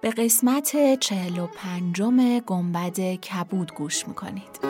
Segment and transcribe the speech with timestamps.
[0.00, 4.60] به قسمت چهل و پنجم گنبد کبود گوش می‌کنید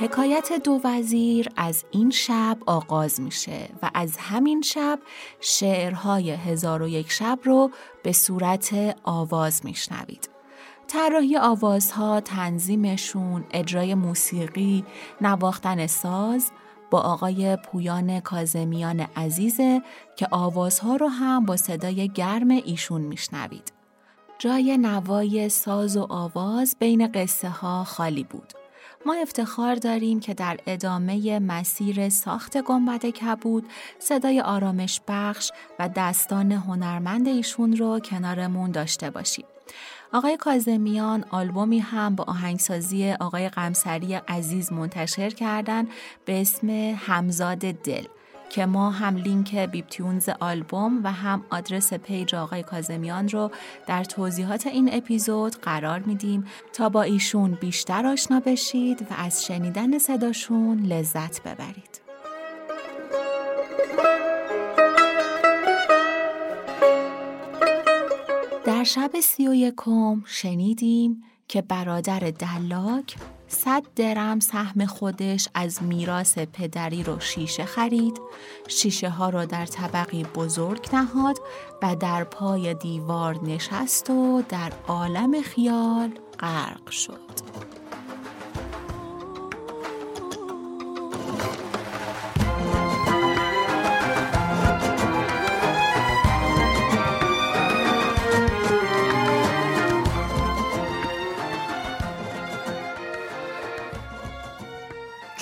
[0.00, 4.98] حکایت دو وزیر از این شب آغاز میشه و از همین شب
[5.40, 7.70] شعرهای هزار و یک شب رو
[8.02, 10.28] به صورت آواز میشنوید.
[10.88, 14.84] طراحی آوازها، تنظیمشون، اجرای موسیقی،
[15.20, 16.50] نواختن ساز
[16.94, 19.82] با آقای پویان کازمیان عزیزه
[20.16, 23.72] که آوازها رو هم با صدای گرم ایشون میشنوید.
[24.38, 28.52] جای نوای ساز و آواز بین قصه ها خالی بود.
[29.06, 36.52] ما افتخار داریم که در ادامه مسیر ساخت گنبد کبود صدای آرامش بخش و دستان
[36.52, 39.46] هنرمند ایشون رو کنارمون داشته باشیم.
[40.14, 45.86] آقای کازمیان آلبومی هم با آهنگسازی آقای قمسری عزیز منتشر کردن
[46.24, 48.04] به اسم همزاد دل
[48.50, 53.50] که ما هم لینک بیپ‌تونز آلبوم و هم آدرس page آقای کاظمیان رو
[53.86, 59.98] در توضیحات این اپیزود قرار میدیم تا با ایشون بیشتر آشنا بشید و از شنیدن
[59.98, 61.93] صداشون لذت ببرید.
[68.84, 73.16] در شب سی و یکم شنیدیم که برادر دلاک
[73.48, 78.20] صد درم سهم خودش از میراث پدری رو شیشه خرید
[78.68, 81.38] شیشه ها را در طبقی بزرگ نهاد
[81.82, 87.83] و در پای دیوار نشست و در عالم خیال غرق شد.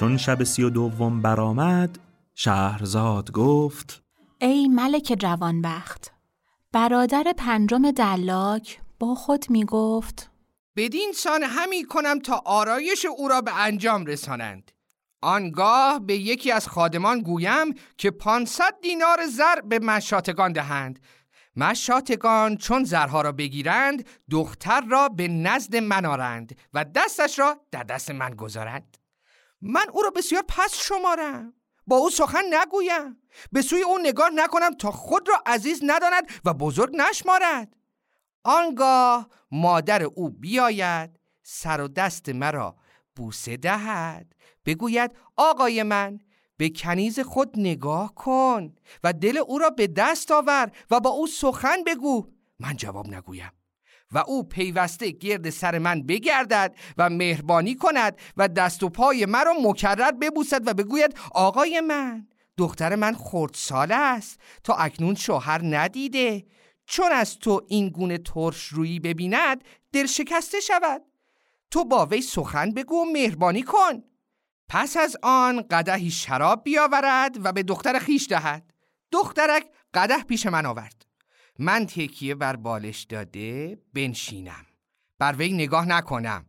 [0.03, 1.99] چون شب سی و دوم برآمد
[2.35, 4.03] شهرزاد گفت
[4.41, 6.13] ای ملک جوانبخت
[6.73, 10.31] برادر پنجم دلاک با خود می گفت
[10.77, 14.71] بدین سان همی کنم تا آرایش او را به انجام رسانند.
[15.21, 20.99] آنگاه به یکی از خادمان گویم که پانصد دینار زر به مشاتگان دهند.
[21.57, 27.83] مشاتگان چون زرها را بگیرند دختر را به نزد من آرند و دستش را در
[27.83, 29.02] دست من گذارند.
[29.63, 31.55] من او را بسیار پس شمارم.
[31.87, 33.17] با او سخن نگویم.
[33.53, 37.77] به سوی او نگاه نکنم تا خود را عزیز نداند و بزرگ نشمارد.
[38.45, 42.77] آنگاه مادر او بیاید سر و دست مرا
[43.17, 44.35] بوسه دهد.
[44.67, 46.21] بگوید آقای من
[46.57, 48.75] به کنیز خود نگاه کن
[49.05, 52.27] و دل او را به دست آور و با او سخن بگو.
[52.61, 53.53] من جواب نگویم.
[54.13, 59.55] و او پیوسته گرد سر من بگردد و مهربانی کند و دست و پای مرا
[59.63, 62.27] مکرر ببوسد و بگوید آقای من
[62.59, 64.41] دختر من خردسال است.
[64.65, 66.45] تا اکنون شوهر ندیده.
[66.87, 71.03] چون از تو این گونه ترش رویی ببیند دل شکسته شود.
[71.71, 74.03] تو با وی سخن بگو و مهربانی کن.
[74.69, 78.73] پس از آن قدهی شراب بیاورد و به دختر خیش دهد.
[79.13, 81.07] دخترک قده پیش من آورد.
[81.59, 84.67] من تکیه بر بالش داده بنشینم.
[85.19, 86.47] بر وی نگاه نکنم.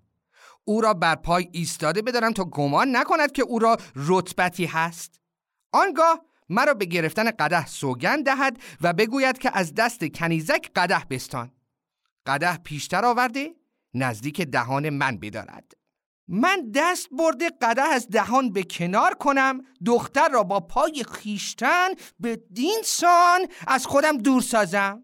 [0.66, 5.22] او را بر پای ایستاده بدارم تا گمان نکند که او را رتبتی هست.
[5.72, 11.52] آنگاه مرا به گرفتن قده سوگند دهد و بگوید که از دست کنیزک قده بستان.
[12.26, 13.56] قده پیشتر آورده
[13.94, 15.74] نزدیک دهان من بدارد.
[16.36, 21.88] من دست برده قده از دهان به کنار کنم دختر را با پای خیشتن
[22.20, 25.04] به دینسان از خودم دور سازم.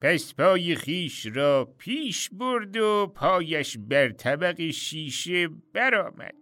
[0.00, 6.34] پس پای خیش را پیش برد و پایش بر طبق شیشه برآمد.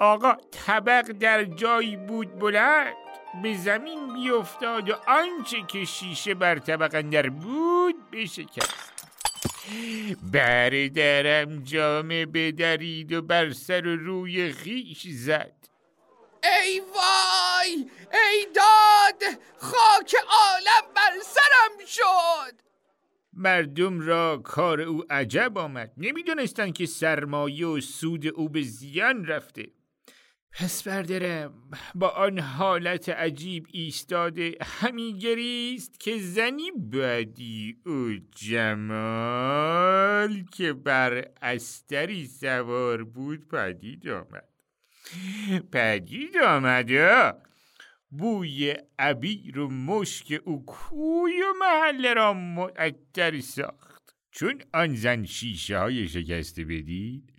[0.00, 2.94] آقا طبق در جایی بود بلند
[3.42, 8.91] به زمین بیفتاد و آنچه که شیشه بر طبق اندر بود بشکست.
[10.32, 15.56] برادرم جامه بدرید و بر سر و روی خیش زد.
[16.42, 22.62] ای وای ای داد خاک عالم بر سرم شد.
[23.32, 25.92] مردم را کار او عجب آمد.
[25.96, 29.66] نمی‌دونستند که سرمایه و سود او به زیان رفته.
[30.54, 31.52] پس بردرم
[31.94, 42.26] با آن حالت عجیب ایستاده همی گریست که زنی بدی او جمال که بر استری
[42.26, 44.48] سوار بود پدید آمد.
[45.72, 47.32] پدید آمده
[48.10, 54.14] بوی عبیر و مشک او کوی و محله را معطر ساخت.
[54.30, 57.31] چون آن زن شیشه های شکسته بدید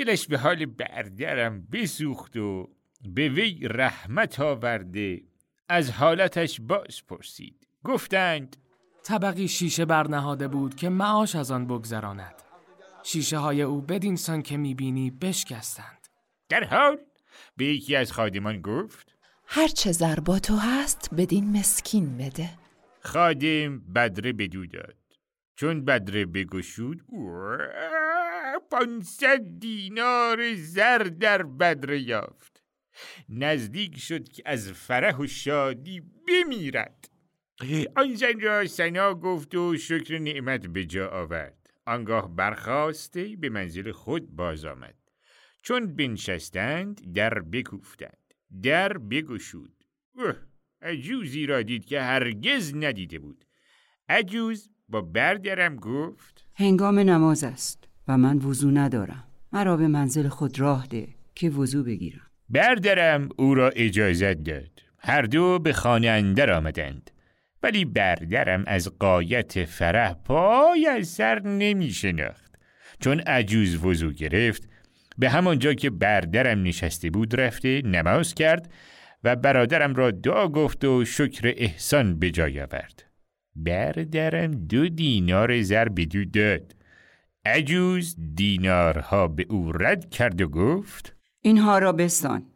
[0.00, 2.68] دلش به حال بردرم بسوخت و
[3.04, 5.22] به وی رحمت آورده
[5.68, 7.66] از حالتش باز پرسید.
[7.84, 8.56] گفتند
[9.04, 12.34] طبقی شیشه برنهاده بود که معاش از آن بگذراند.
[13.02, 16.08] شیشه های او بدین سان که می‌بینی بشکستند.
[16.48, 16.98] در حال
[17.56, 19.16] به یکی از خادمان گفت
[19.46, 22.50] هر چه زر با تو هست بدین مسکین بده.
[23.00, 24.94] خادم بدره بدو داد.
[25.56, 27.02] چون بدره بگشود
[28.70, 32.62] پانصد دینار زر در بدره یافت.
[33.28, 37.10] نزدیک شد که از فرح و شادی بمیرد.
[37.96, 41.70] آن زن را سنا گفت و شکر نعمت به جا آورد.
[41.86, 44.94] آنگاه برخواسته به منزل خود باز آمد.
[45.62, 48.34] چون بنشستند در بکوفتند.
[48.62, 49.84] در بگشود.
[50.82, 53.44] عجوزی را دید که هرگز ندیده بود.
[54.08, 57.89] عجوز با بردرم گفت هنگام نماز است.
[58.10, 59.24] و من وضو ندارم.
[59.52, 62.20] مرا به منزل خود راه ده که وضو بگیرم.
[62.48, 64.70] بردرم او را اجازت داد.
[64.98, 67.10] هر دو به خانه اندر آمدند.
[67.62, 72.54] ولی بردرم از قایت فرح پای از سر نمی شناخت.
[73.00, 74.68] چون عجوز وضو گرفت
[75.18, 78.72] به همان جا که بردرم نشسته بود رفته نماز کرد
[79.24, 83.04] و برادرم را دعا گفت و شکر احسان به جای آورد.
[83.56, 86.79] بردرم دو دینار زر بدو داد.
[87.44, 92.46] عجوز دینارها به او رد کرد و گفت اینها را بستان.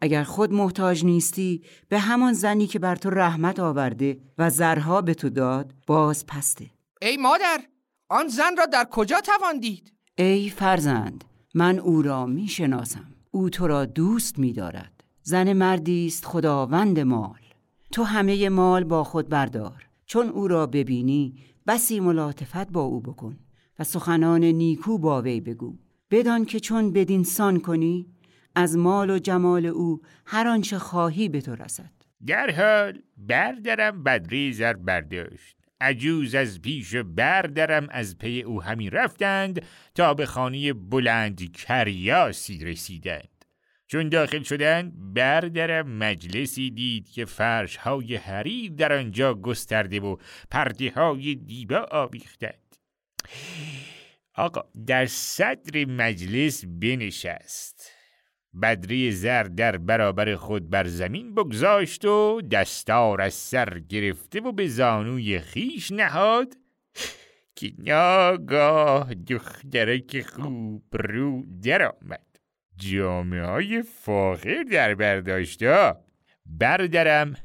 [0.00, 5.14] اگر خود محتاج نیستی به همان زنی که بر تو رحمت آورده و زرها به
[5.14, 6.70] تو داد باز پسته.
[7.02, 7.60] ای مادر
[8.08, 11.24] آن زن را در کجا توان دید؟ ای فرزند
[11.54, 13.14] من او را می شناسم.
[13.30, 15.04] او تو را دوست می دارد.
[15.22, 17.40] زن مردی است خداوند مال.
[17.92, 19.88] تو همه مال با خود بردار.
[20.06, 21.34] چون او را ببینی
[21.66, 23.38] بسی ملاطفت با او بکن.
[23.78, 25.78] و سخنان نیکو با وی بگو.
[26.10, 28.06] بدان که چون بدین سان کنی
[28.54, 31.90] از مال و جمال او هر آنچه خواهی به تو رسد.
[32.26, 35.56] در حال بردرم بدری زر برداشت.
[35.80, 39.62] عجوز از پیش بردرم از پی او همی رفتند
[39.94, 43.28] تا به خانه بلند کریاسی رسیدند.
[43.86, 50.16] چون داخل شدند بردرم مجلسی دید که فرش های حریر در آنجا گسترده و
[50.50, 52.63] پرده های دیبا آویختند.
[54.34, 57.90] آقا در صدر مجلس بنشست.
[58.62, 64.68] بدری زر در برابر خود بر زمین بگذاشت و دستار از سر گرفته و به
[64.68, 66.54] زانوی خیش نهاد
[67.56, 72.26] که ناگاه دخترک خوب رو در آمد.
[72.76, 75.94] جامعه های فاخر در برداشته
[76.46, 77.36] بردرم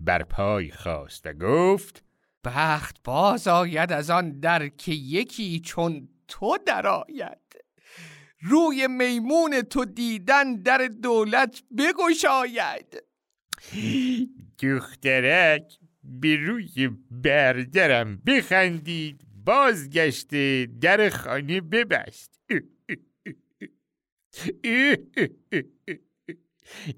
[0.00, 2.05] بر پای خواست و گفت
[2.46, 7.38] بخت باز آید از آن در که یکی چون تو درآید.
[8.40, 13.02] روی میمون تو دیدن در دولت بگشاید.
[14.62, 22.40] دخترک به روی بردرم بخندید بازگشته در خانه ببست.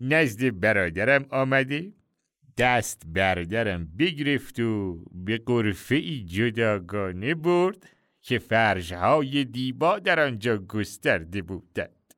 [0.00, 1.92] نزد برادرم آمده.
[2.58, 7.86] دست بردرم بگرفت و به قرفه ای جداگانه برد
[8.22, 12.14] که فرشهای دیبا در آنجا گسترده بودند.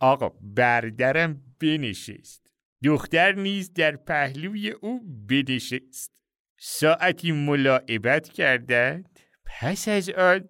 [0.00, 2.52] آقا بردرم بنشست.
[2.84, 6.12] دختر نیز در پهلوی او بنشست.
[6.58, 9.18] ساعتی ملاعبت کردند.
[9.46, 10.48] پس از آن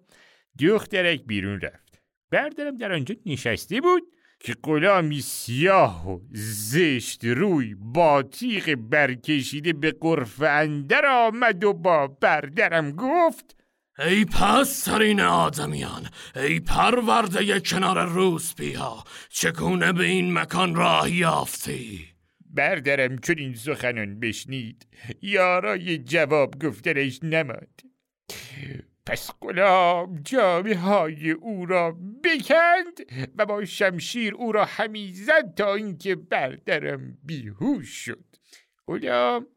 [0.59, 2.01] دخترک بیرون رفت.
[2.31, 4.03] بردرم در آنجا نشسته بود
[4.39, 12.07] که غلامی سیاه و زشت روی با تیغ برکشیده به قرف اندر آمد و با
[12.07, 13.55] بردرم گفت
[13.99, 22.05] ای پسترین آدمیان ای پرورده کنار روسپی ها چگونه به این مکان راه یافتی؟
[22.49, 24.87] بردرم چون این سخنان بشنید.
[25.21, 27.69] یارای جواب گفتنش نماد
[29.07, 31.91] پس غلام جامعه های او را
[32.23, 32.99] بکند
[33.37, 38.25] و با شمشیر او را همی زد تا اینکه بردرم بیهوش شد.
[38.87, 39.47] غلام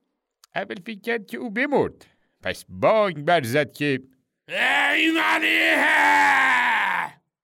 [0.55, 2.07] اول فکر که او بمرد
[2.43, 4.03] پس بانگ برزد که
[4.49, 5.87] ای ملیه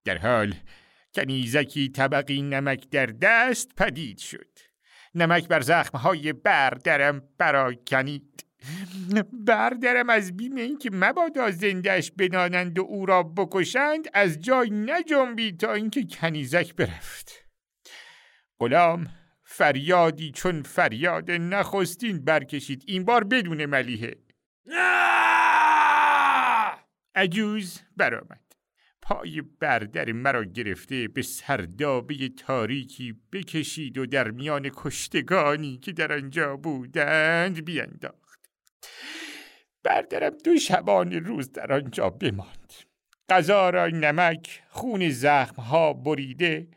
[0.04, 0.54] در حال
[1.14, 4.58] کنیزکی طبقی نمک در دست پدید شد.
[5.14, 7.22] نمک بر زخمهای بردرم
[7.86, 8.45] کنید.
[9.46, 15.72] بردرم از بیم اینکه مبادا زندهش بدانند و او را بکشند از جای نجنبید تا
[15.72, 17.44] اینکه کنیزک برفت.
[18.60, 19.06] غلام
[19.44, 22.84] فریادی چون فریاد نخستین برکشید.
[22.86, 24.16] این بار بدون ملیحه.
[27.14, 28.46] عجوز برآمد.
[29.02, 36.56] پای بردر مرا گرفته به سردابه تاریکی بکشید و در میان کشتگانی که در آنجا
[36.56, 38.25] بودند بینداخت.
[39.82, 42.72] بردرم دو شبان روز در آنجا بماند.
[43.28, 46.68] غذا را نمک خون زخمها بریده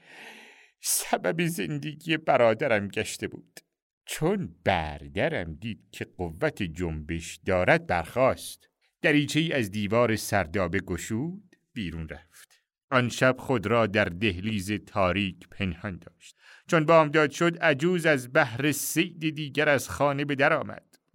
[0.81, 3.59] سبب زندگی برادرم گشته بود.
[4.05, 8.69] چون بردرم دید که قوت جنبش دارد برخاست.
[9.01, 12.63] دریچه ای از دیوار سردابه گشود بیرون رفت.
[12.91, 16.35] آن شب خود را در دهلیز تاریک پنهان داشت.
[16.67, 20.53] چون بامداد شد عجوز از بحر سید دیگر از خانه به در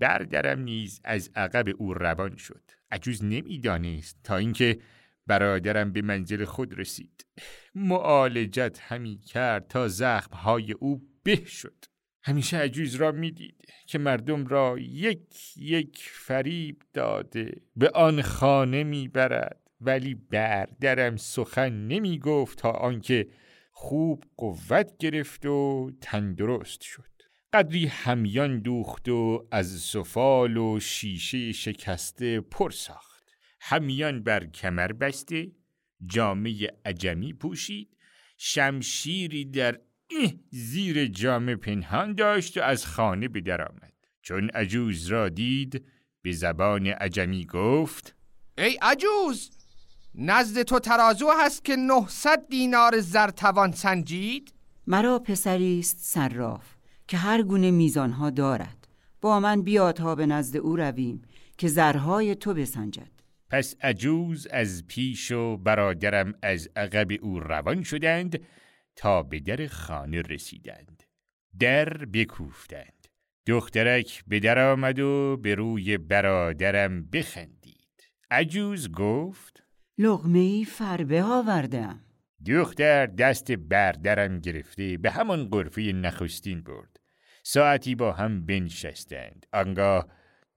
[0.05, 2.63] آمد بردرم نیز از عقب او روان شد.
[2.91, 4.79] عجوز نمی‌دانست تا اینکه
[5.27, 7.27] برادرم به منزل خود رسید.
[7.75, 11.85] معالجت همی کرد تا زخمهای او به شد.
[12.23, 13.57] همیشه عجوز را می‌دید
[13.87, 19.61] که مردم را یک یک فریب داده به آن خانه می‌برد.
[19.81, 23.27] ولی بردرم سخن نمی گفت تا آنکه
[23.73, 27.13] خوب قوت گرفت و تندرست شد.
[27.55, 33.25] قدری همیان دوخت و از سفال و شیشه شکسته پر ساخت.
[33.61, 35.53] همیان بر کمر بسته
[36.07, 37.97] جامعه عجمی پوشید.
[38.37, 39.81] شمشیری در
[40.51, 43.93] زیر جامه پنهان داشت و از خانه به آمد.
[44.23, 45.85] چون عجوز را دید
[46.23, 48.17] به زبان عجمی گفت
[48.59, 49.51] ای عجوز
[50.15, 54.55] نزد تو ترازو هست که 900 دینار زر توان سنجید؟
[54.87, 56.74] مرا پسری است صراف.
[57.09, 58.89] که هر گونه میزانها دارد.
[59.21, 61.23] با من بیا تا به نزد او رویم
[61.59, 63.11] که زرهای تو بسنجد.
[63.51, 68.41] پس عجوز از پیش و برادرم از عقب او روان شدند
[68.97, 71.03] تا به در خانه رسیدند.
[71.59, 73.09] در بکوفتند.
[73.47, 78.11] دخترک به در آمد و به روی برادرم بخندید.
[78.31, 79.63] عجوز گفت
[79.99, 82.01] لغمه ای فربه آوردم.
[82.47, 87.01] دختر دست بردرم گرفته به همان قرفه نخستین برد.
[87.43, 89.47] ساعتی با هم بنشستند.
[89.53, 90.07] آنگاه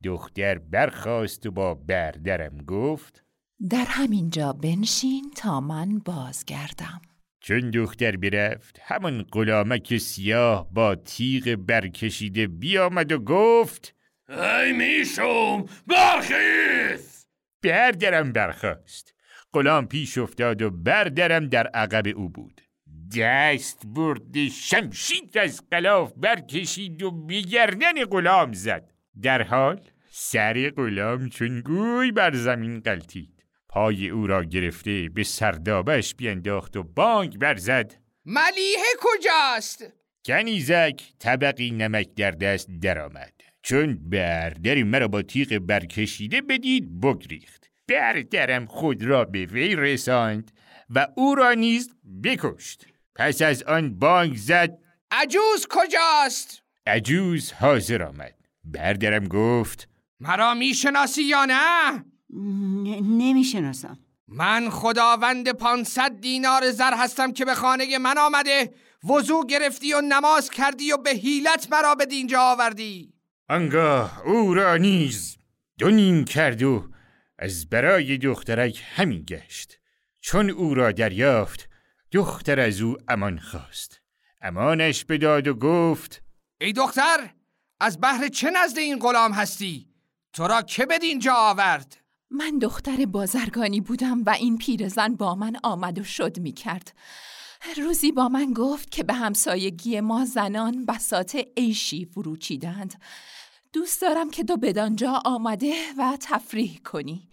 [0.04, 3.24] دختر برخواست و با بردرم گفت
[3.70, 7.02] در همین جا بنشین تا من بازگردم.
[7.40, 13.96] چون دختر برفت همان غلامک سیاه با تیغ برکشیده بیامد و گفت
[14.30, 17.28] ای می‌شوم برخیز!
[17.64, 19.17] بردرم برخواست
[19.54, 22.62] غلام پیش افتاد و بردرم در عقب او بود.
[23.18, 28.94] دست برد شمشید از قلاف برکشید و به گردن غلام زد.
[29.22, 36.16] در حال سر غلام چون گوی بر زمین قلتید پای او را گرفته به سردابش
[36.16, 37.94] بینداخت و بانگ برزد
[38.26, 39.94] ملیه کجاست؟
[40.26, 43.34] کنیزک طبقی نمک در دست درآمد.
[43.62, 47.67] چون بردری مرا با تیغ برکشیده بدید بگریخت.
[47.88, 50.52] بردرم خود را به وی رساند
[50.90, 51.90] و او را نیز
[52.24, 54.78] بکشت پس از آن بانگ زد
[55.12, 59.90] عجوز کجاست؟ عجوز حاضر آمد بردرم گفت
[60.20, 62.06] مرا می‌شناسی یا نه؟
[63.02, 68.74] نمی‌شناسم من خداوند پانصد دینار زر هستم که به خانه من آمده
[69.10, 73.14] وضوع گرفتی و نماز کردی و به حیلت مرا به دینجا آوردی
[73.50, 75.38] آنگاه او را نیز
[75.80, 76.90] دو نیم کرد و
[77.40, 79.80] از برای دخترک همین گشت
[80.22, 81.70] چون او را دریافت
[82.12, 84.02] دختر از او امان خواست
[84.42, 86.22] امانش بداد و گفت
[86.62, 87.34] ای دختر
[87.80, 89.88] از بحر چه نزد این غلام هستی
[90.34, 91.98] تو را که بدینجا آورد
[92.32, 96.94] من دختر بازرگانی بودم و این پیرزن با من آمد و شد می کرد.
[97.78, 102.94] روزی با من گفت که به همسایگی ما زنان بسات عیشی فروچیدند.
[103.78, 107.30] دوست دارم که تو بدانجا آمده و تفریح کنی.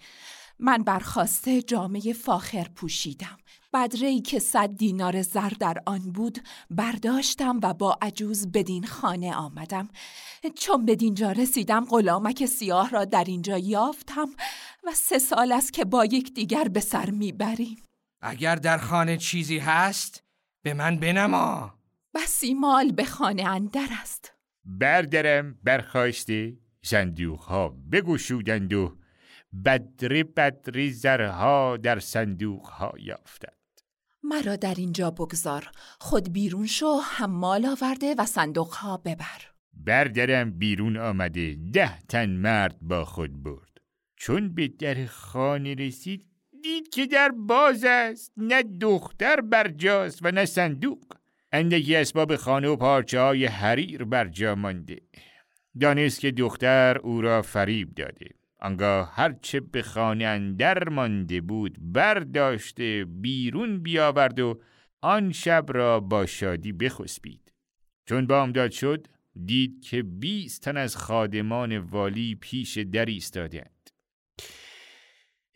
[0.59, 3.37] من برخواسته جامعه فاخر پوشیدم.
[3.75, 6.39] بدره که صد دینار زر در آن بود
[6.71, 9.89] برداشتم و با عجوز بدین خانه آمدم
[10.59, 14.29] چون بدینجا رسیدم غلامک سیاه را در اینجا یافتم
[14.85, 17.83] و سه سال است که با یک دیگر به سر می‌بریم
[18.21, 20.23] اگر در خانه چیزی هست
[20.63, 21.75] به من بنما
[22.15, 24.34] بسی مال به خانه اندر است
[24.65, 28.97] بردرم برخواسته صندوق ها بگشودند و
[29.65, 33.55] بدر بدر زرها در صندوق ها یافتند.
[34.23, 35.71] مرا در اینجا بگذار.
[36.01, 39.51] خود بیرون شو حمال آورده و صندوق ها ببر.
[39.73, 41.57] بردرم بیرون آمده.
[41.73, 43.81] ده تن مرد با خود برد.
[44.17, 46.27] چون به در خانه رسید
[46.63, 48.33] دید که در باز است.
[48.37, 51.05] نه دختر برجاست و نه صندوق.
[51.57, 55.01] اندکی اسباب خانه و پارچه های حریر بر جا مانده.
[55.81, 58.29] دانست که دختر او را فریب داده.
[58.61, 64.61] آنگاه هرچه به خانه اندر مانده بود برداشته بیرون بیاورد و
[65.01, 67.53] آن شب را با شادی بخسبید.
[68.07, 69.07] چون بامداد شد
[69.47, 73.74] دید که بیست تن از خادمان والی پیش در ایستادند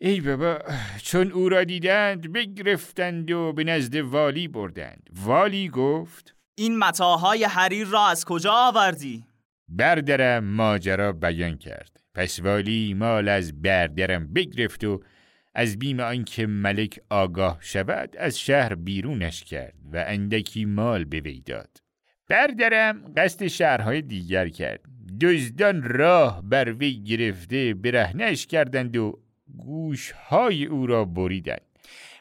[0.01, 0.59] ای بابا
[1.03, 7.87] چون او را دیدند بگرفتند و به نزد والی بردند والی گفت این متاهای حریر
[7.87, 9.25] را از کجا آوردی؟
[9.69, 15.03] بردرم ماجرا بیان کرد پس والی مال از بردرم بگرفت و
[15.55, 21.41] از بیم آنکه ملک آگاه شود از شهر بیرونش کرد و اندکی مال به وی
[21.41, 21.79] داد
[22.29, 24.81] بردرم قصد شهرهای دیگر کرد
[25.21, 31.61] دزدان راه بر وی گرفته برهنش کردند و گوشهای او را بریدند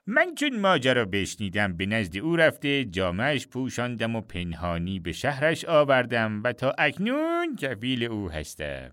[0.08, 6.42] من چون ماجرا بشنیدم به نزد او رفته جامعش پوشاندم و پنهانی به شهرش آوردم
[6.44, 8.92] و تا اکنون کفیل او هستم.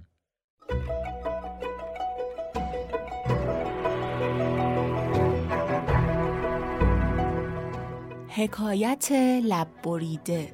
[8.29, 9.13] حکایت
[9.45, 10.49] لب بریده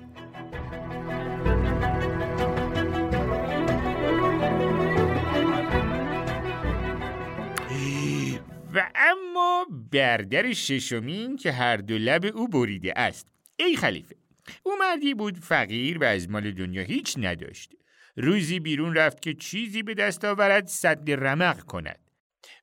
[8.74, 13.28] و اما بردر ششمین که هر دو لب او بریده است.
[13.56, 14.16] ای خلیفه
[14.62, 17.72] او مردی بود فقیر و از مال دنیا هیچ نداشت.
[18.16, 21.98] روزی بیرون رفت که چیزی به دست آورد صد رمق کند.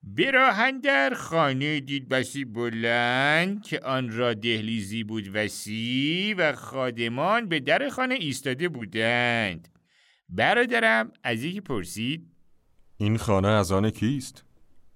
[0.04, 7.60] براهن در خانه دید بسی بلند که آن را دهلیزی بود وسیع و خادمان به
[7.60, 9.68] در خانه ایستاده بودند.
[10.30, 12.32] برادرم از یکی پرسید
[12.98, 14.47] این خانه از آن کیست؟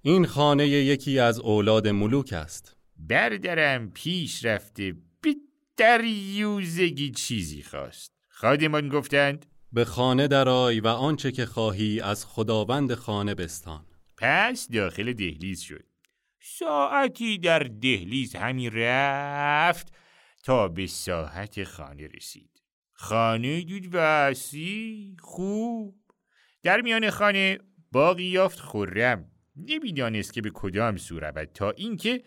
[0.04, 2.76] این خانه یکی از اولاد ملوک است.
[2.96, 5.34] برادرم پیش رفته به
[5.76, 8.12] دریوزگی چیزی خواست.
[8.28, 13.86] خادمان گفتند به خانه درای و آنچه که خواهی از خداوند خانه بستان.
[14.16, 15.84] پس داخل دهلیز شد.
[16.40, 19.92] ساعتی در دهلیز همی رفت
[20.44, 22.62] تا به ساحت خانه رسید.
[22.92, 25.96] خانه دید وسی خوب.
[26.62, 27.58] در میان خانه
[27.92, 32.22] باقی یافت خورم نمی‌دانست که به کدام سو رود تا اینکه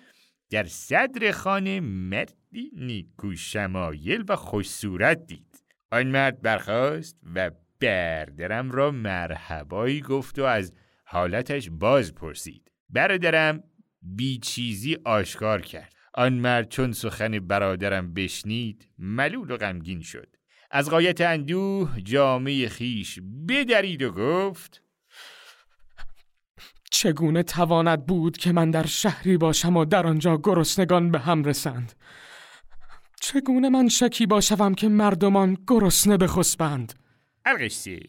[0.49, 5.63] در صدر خانه مردی نیکو شمایل و خوش صورت دید.
[5.91, 12.71] آن مرد برخاست و بردرم را مرحبایی گفت و از حالتش باز پرسید.
[12.89, 13.63] برادرم
[14.01, 15.93] بی چیزی آشکار کرد.
[16.13, 20.35] آن مرد چون سخن برادرم بشنید ملول و غمگین شد.
[20.71, 24.84] از قایت اندوه جامعه خیش بدرید و گفت
[26.91, 31.93] چگونه تواند بود که من در شهری باشم و در آنجا گرسنگان به هم رسند؟
[33.21, 36.93] چگونه من شکی باشم که مردمان گرسنه بخسبند؟
[37.45, 37.99] القصه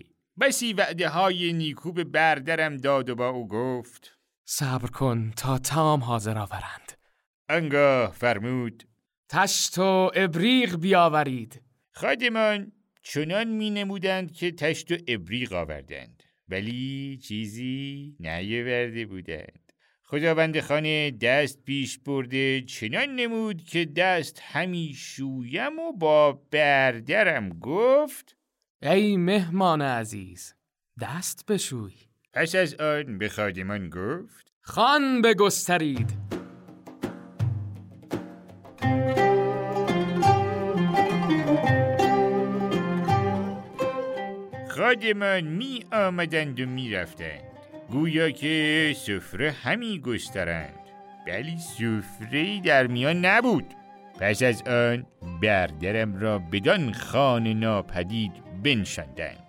[0.41, 6.05] بسی وعده های نیکو به بردرم داد و با او گفت صبر کن تا تام
[6.05, 6.93] حاضر آورند.
[7.49, 8.83] انگاه فرمود
[9.29, 11.63] تشت و ابریق بیاورید.
[11.93, 16.16] خادمان چنان می نمودند که تشت و ابریق آوردند.
[16.49, 19.73] ولی چیزی نیاورده بودند.
[20.03, 28.37] خداوند خانه دست پیش برده چنان نمود که دست همی شویم و با بردرم گفت
[28.83, 30.55] ای مهمان عزیز
[31.01, 31.95] دست بشوی.
[32.33, 36.19] پس از آن به خادمان گفت خان بگسترید.
[44.87, 47.43] خادمان می آمدند و می رفتند
[47.91, 50.79] گویا که سفره همی گسترند.
[51.27, 53.65] ولی سفره در میان نبود.
[54.21, 55.07] پس از آن
[55.43, 59.47] بردرم را بدان خانه ناپدید بنشاندند.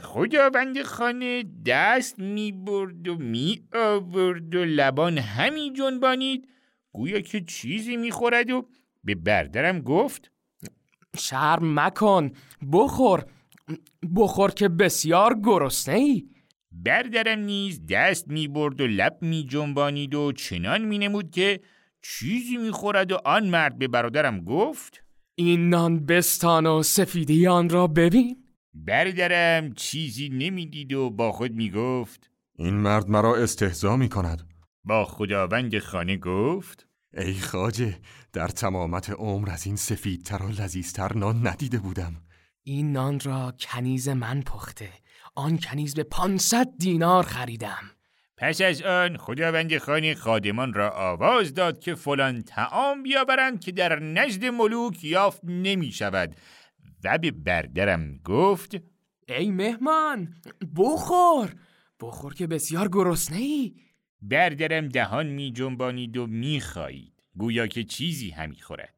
[0.00, 6.48] خداوند خانه دست می برد و می آورد و لبان همی جنبانید.
[6.92, 8.68] گویا که چیزی می خورد و
[9.04, 10.30] به بردرم گفت
[11.16, 12.30] شرم مکن
[12.72, 13.24] بخور.
[14.16, 16.24] بخور که بسیار گرسنه ای
[16.72, 21.60] بردرم نیز دست می برد و لب می جنبانید و چنان می نمود که
[22.02, 25.02] چیزی می خورد و آن مرد به برادرم گفت
[25.34, 28.36] این نان بستان و سفیدی آن را ببین.
[28.74, 34.48] بردرم چیزی نمی‌دید و با خود می گفت این مرد مرا استهزا می کند
[34.84, 37.98] با خداوند خانه گفت ای خاجه
[38.32, 42.25] در تمامت عمر از این سفیدتر و لذیذتر نان ندیده بودم.
[42.68, 44.88] این نان را کنیز من پخته.
[45.34, 47.90] آن کنیز به پانصد دینار خریدم.
[48.36, 53.98] پس از آن خداوند خانه خادمان را آواز داد که فلان تعام بیاورند که در
[53.98, 56.36] نزد ملوک یافت نمی شود.
[57.04, 58.76] و به بردرم گفت
[59.28, 60.34] ای مهمان
[60.76, 61.54] بخور!
[62.00, 63.74] بخور که بسیار گرسنه ای
[64.22, 67.12] بردرم دهان می جنبانید و می خواهید.
[67.36, 68.95] گویا که چیزی همی خورد.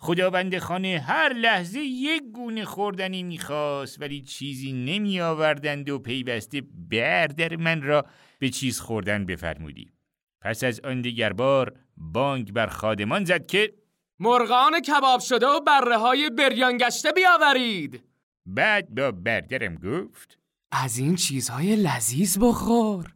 [0.00, 7.56] خداوند خانه هر لحظه یک گونه خوردنی می‌خواست ولی چیزی نمی آوردند و پیوسته بردر
[7.56, 8.06] من را
[8.38, 9.92] به چیز خوردن بفرمودی.
[10.40, 13.74] پس از آن دیگر بار بانگ بر خادمان زد که
[14.20, 18.02] مرغان کباب شده و بره های بریان گشته بیاورید.
[18.46, 20.38] بعد با بردرم گفت
[20.72, 23.14] از این چیزهای لذیذ بخور.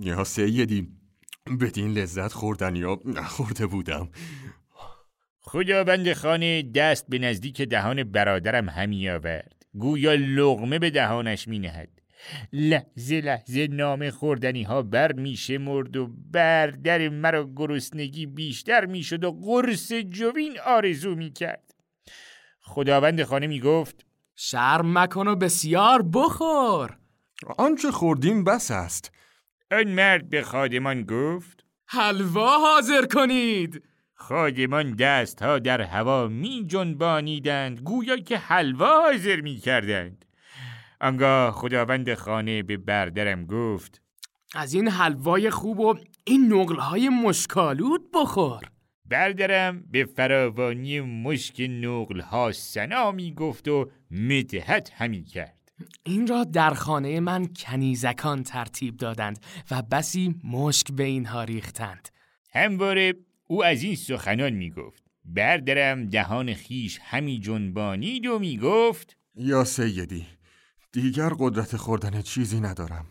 [0.00, 0.88] یا سیدی
[1.60, 4.08] بدین لذت خوردنی ها نخورده بودم.
[5.46, 9.66] خداوند خانه دست به نزدیک دهان برادرم همی آورد.
[9.74, 11.88] گویا لغمه به دهانش می نهد.
[12.52, 19.32] لحظه لحظه نام خوردنی ها بر میشه مرد و بردر مرا گرسنگی بیشتر می‌شد و
[19.32, 21.74] قرص جوین آرزو می کرد.
[22.60, 26.98] خداوند خانه می گفت شرم مکن و بسیار بخور.
[27.58, 29.12] آنچه خوردیم بس است.
[29.70, 33.82] آن مرد به خادمان گفت حلوا حاضر کنید.
[34.14, 40.24] خادمان دست ها در هوا می جنبانیدند گویا که حلوا حاضر می کردند
[41.00, 44.00] آنگاه خداوند خانه به بردرم گفت
[44.54, 48.62] از این حلوای خوب و این نقلهای مشکالود بخور.
[49.06, 55.58] بردرم به فراوانی مشک نقلها سنا می گفت و متحت همی کرد.
[56.04, 59.38] این را در خانه من کنیزکان ترتیب دادند
[59.70, 62.08] و بسی مشک به اینها ریختند.
[62.54, 63.14] همواره
[63.46, 69.64] او از این سخنان می گفت بردرم دهان خیش همی جنبانید و می گفت یا
[69.64, 70.26] سیدی
[70.92, 73.06] دیگر قدرت خوردن چیزی ندارم.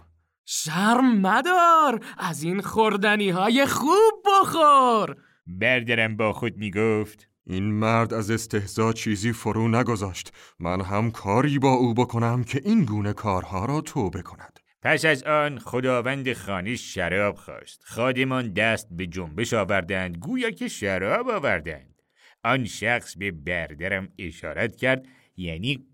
[0.46, 5.16] شرم مدار از این خوردنی های خوب بخور.
[5.48, 10.34] بردرم با خود می گفت این مرد از استهزا چیزی فرو نگذاشت.
[10.60, 14.60] من هم کاری با او بکنم که این گونه کارها را توبه کند.
[14.84, 17.82] پس از آن خداوند خانه شراب خواست.
[17.84, 22.02] خادمان دست به جنبش آوردند گویا که شراب آوردند.
[22.44, 25.06] آن شخص به بردرم اشارت کرد
[25.38, 25.86] یعنی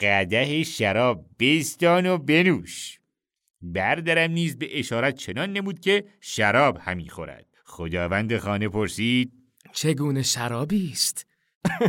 [0.00, 2.98] قده شراب بستان و بنوش.
[3.62, 7.46] بردرم نیز به اشارت چنان نمود که شراب همی خورد.
[7.64, 9.32] خداوند خانه پرسید
[9.72, 11.26] چگونه شرابی است؟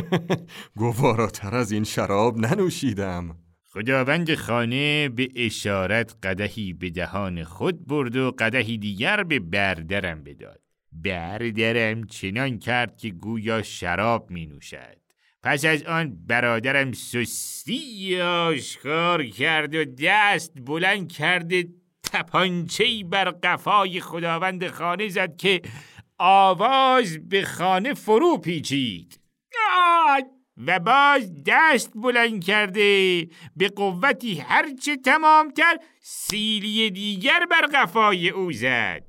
[0.76, 3.36] گواراتر از این شراب ننوشیدم.
[3.72, 10.60] خداوند خانه به اشارت قدهی به دهان خود برد و قدهی دیگر به بردرم بداد.
[10.92, 14.96] بردرم چنان کرد که گویا شراب می نوشد.
[15.42, 21.68] پس از آن برادرم سستی آشکار کرد و دست بلند کرده
[22.12, 25.62] تپانچهی بر قفای خداوند خانه زد که
[26.18, 29.20] آواز به خانه فرو پیچید.
[30.66, 33.28] و باز دست بلند کرده.
[33.56, 39.02] به قوتی هرچه تمامتر سیلی دیگر بر قفای او زد.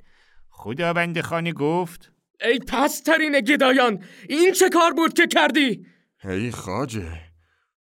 [0.50, 2.12] خداوند خانه گفت
[2.42, 5.86] ای پسترین گدایان این چه کار بود که کردی؟
[6.24, 7.32] ای خاجه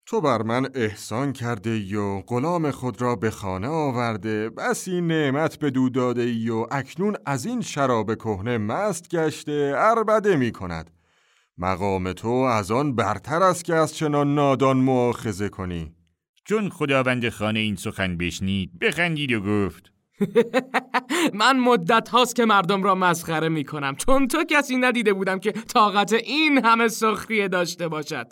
[0.06, 4.50] تو بر من احسان کرده ای و غلام خود را به خانه آورده.
[4.50, 9.74] بسی نعمت به دو داده ای و اکنون از این شراب کهنه مست گشته.
[9.78, 10.99] اربده می کند
[11.60, 15.95] مقام تو از آن برتر است که از چنان نادان مؤاخذه کنی.
[16.45, 19.91] چون خداوند خانه این سخن بشنید بخندید و گفت.
[21.39, 25.52] من مدت هاست که مردم را مسخره می کنم چون تو کسی ندیده بودم که
[25.52, 28.28] طاقت این همه سخریه داشته باشد.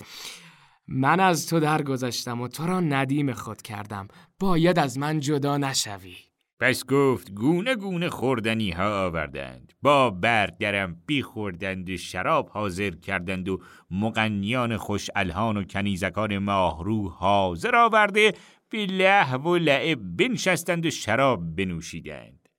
[0.88, 4.08] من از تو درگذشتم و تو را ندیم خود کردم.
[4.40, 6.27] باید از من جدا نشوی.
[6.60, 9.74] پس گفت گونه گونه خوردنی ها آوردند.
[9.82, 17.10] با برد درم بی خوردند شراب حاضر کردند و مغنیان خوش الهان و کنیزکان ماهرو
[17.10, 18.34] حاضر آورده
[18.70, 22.50] به لحو و لعب بنشستند و شراب بنوشیدند.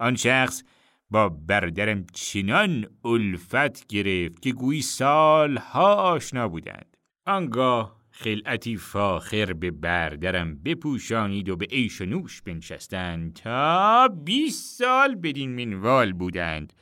[0.00, 0.62] آن شخص
[1.10, 6.96] با بردرم چنان الفت گرفت که گویی سالها آشنا بودند.
[7.26, 15.14] آنگاه خلعتی فاخر به بردرم بپوشانید و به عیش و نوش بنشستند تا بیست سال
[15.14, 16.72] بدین منوال بودند.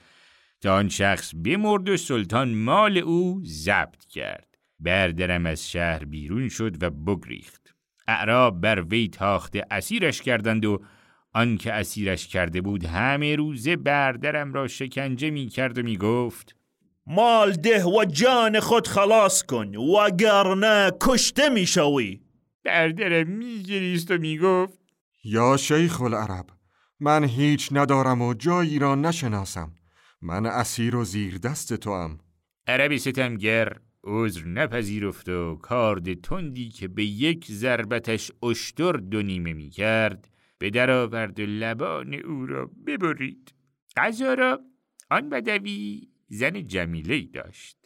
[0.61, 4.59] تا آن شخص بمرد و سلطان مال او ضبط کرد.
[4.81, 7.75] بردرم از شهر بیرون شد و بگریخت.
[8.09, 10.83] اعراب بر وی تاخت اسیرش کردند و
[11.33, 16.57] آن که اسیرش کرده بود همه روزه بردرم را شکنجه می کرد و می گفت
[17.07, 22.21] مال ده و جان خود خلاص کن وگرنه کشته می‌شوی.
[22.65, 24.79] بردرم میگریست و می‌گفت.
[25.25, 26.47] یا شیخ العرب
[27.01, 29.73] من هیچ ندارم و جایی را نشناسم.
[30.23, 32.19] من اسیر و زیر دست تو هم
[32.67, 39.71] عربی ستمگر عذر نپذیرفت و کارد تندی که به یک ضربتش اشتر دو نیمه می
[39.71, 43.55] کرد به در آورد و لبان او را ببرید.
[43.97, 44.61] غذا را
[45.11, 47.77] آن بدوی زن جمیله داشت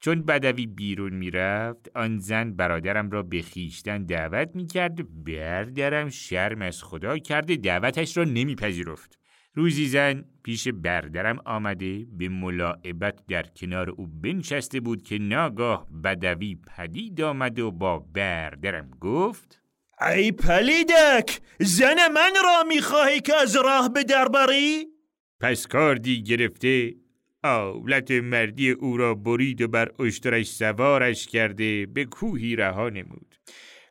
[0.00, 6.82] چون بدوی بیرون می‌رفت آن زن برادرم را به خیشتن دعوت می‌کرد بردرم شرم از
[6.82, 9.18] خدا کرده دعوتش را نمیپذیرفت
[9.54, 16.58] روزی زن پیش بردرم آمده به ملاعبت در کنار او بنشسته بود که ناگاه بدوی
[16.76, 19.62] پدید آمد و با بردرم گفت
[20.00, 24.86] ای پلیدک زن من را می‌خواهی که از راه به دربری؟
[25.40, 26.94] پس کاردی گرفته
[27.46, 33.34] آولت مردی او را برید و بر اشترش سوارش کرده به کوهی رها نمود.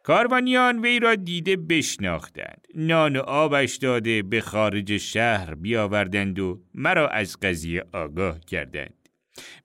[0.03, 2.67] کاروانیان وی را دیده بشناختند.
[2.75, 9.09] نان و آبش داده به خارج شهر بیاوردند و مرا از قضیه آگاه کردند.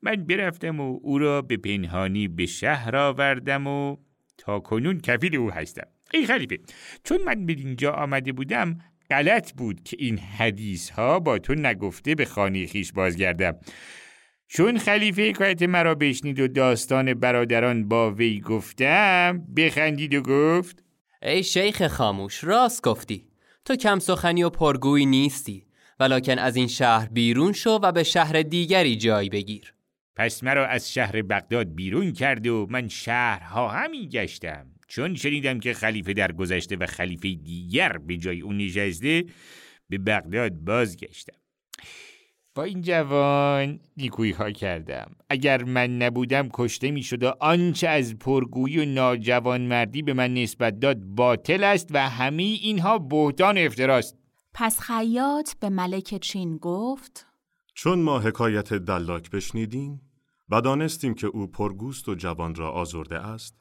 [0.03, 3.97] من برفتم و او را به پنهانی به شهر آوردم و
[4.39, 5.87] تا کنون کفیل او هستم.
[6.15, 6.59] ای خلیفه
[7.05, 8.79] چون من به اینجا آمده بودم
[9.11, 13.57] غلط بود که این حدیث ها با تو نگفته به خانه خیش بازگردم.
[14.49, 20.85] چون خلیفه حکایت مرا بشنید و داستان برادران با وی گفتم بخندید و گفت
[21.23, 23.27] ای شیخ خاموش راست گفتی.
[23.65, 25.67] تو کم سخنی و پرگویی نیستی
[26.01, 29.75] ولکن از این شهر بیرون شو و به شهر دیگری جای بگیر.
[30.17, 34.67] پس مرا از شهر بغداد بیرون کرد و من شهرها همین گشتم.
[34.91, 39.25] چون شنیدم که خلیفه در گذشته و خلیفه دیگر به جای اون نشسته
[39.89, 41.37] به بغداد بازگشتم.
[42.55, 45.11] با این جوان نیکویی ها کردم.
[45.29, 50.35] اگر من نبودم کشته می شد و آنچه از پرگویی و ناجوان مردی به من
[50.35, 54.17] نسبت داد باطل است و همه اینها بهتان افتراست.
[54.55, 57.27] پس خیاط به ملک چین گفت
[57.75, 60.01] چون ما حکایت دلاک بشنیدیم
[60.49, 63.60] و دانستیم که او پرگوست و جوان را آزرده است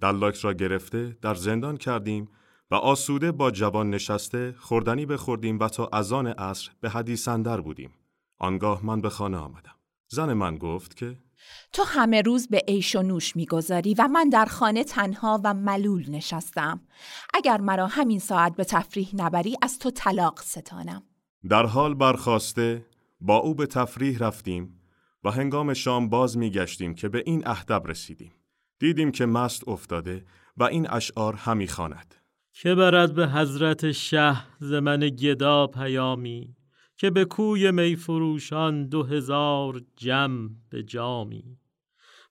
[0.00, 2.28] دلاک را گرفته در زندان کردیم
[2.70, 7.90] و آسوده با جوان نشسته خوردنی بخوردیم و تا ازان عصر به حدیث اندر بودیم.
[8.38, 9.74] آنگاه من به خانه آمدم.
[10.08, 11.18] زن من گفت که
[11.72, 16.10] تو همه روز به عیش و نوش می‌گذاری و من در خانه تنها و ملول
[16.10, 16.80] نشستم.
[17.34, 21.02] اگر مرا همین ساعت به تفریح نبری از تو طلاق ستانم.
[21.48, 22.86] در حال برخواسته
[23.20, 24.80] با او به تفریح رفتیم
[25.24, 28.32] و هنگام شام باز میگشتیم که به این اهدب رسیدیم.
[28.78, 30.24] دیدیم که مست افتاده
[30.56, 32.14] و این اشعار همی خواند.
[32.52, 36.56] که برد به حضرت شه زمن گدا پیامی
[36.96, 41.58] که به کوی میفروشان دو هزار جم به جامی.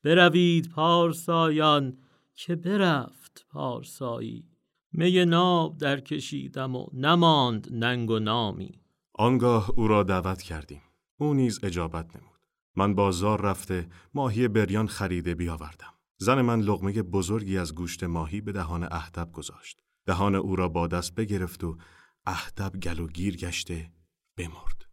[0.03, 1.97] بروید پارسایان
[2.35, 4.47] که برفت پارسایی
[4.91, 8.71] می ناب در کشیدم و نماند ننگ و نامی.
[9.13, 10.81] آنگاه او را دعوت کردیم.
[11.17, 12.39] او نیز اجابت نمود.
[12.75, 15.93] من بازار رفته ماهی بریان خریده بیاوردم.
[16.23, 19.81] زن من لغمه بزرگی از گوشت ماهی به دهان اهدب گذاشت.
[20.05, 21.77] دهان او را با دست بگرفت و
[22.25, 23.91] اهدب گل و گیر گشته
[24.37, 24.85] بمرد.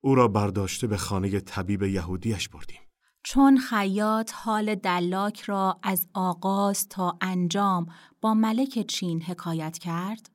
[0.00, 2.80] او را برداشته به خانه طبیب یهودیش بردیم.
[3.22, 7.86] چون خیاط حال دلاک را از آغاز تا انجام
[8.20, 10.30] با ملک چین حکایت کرد؟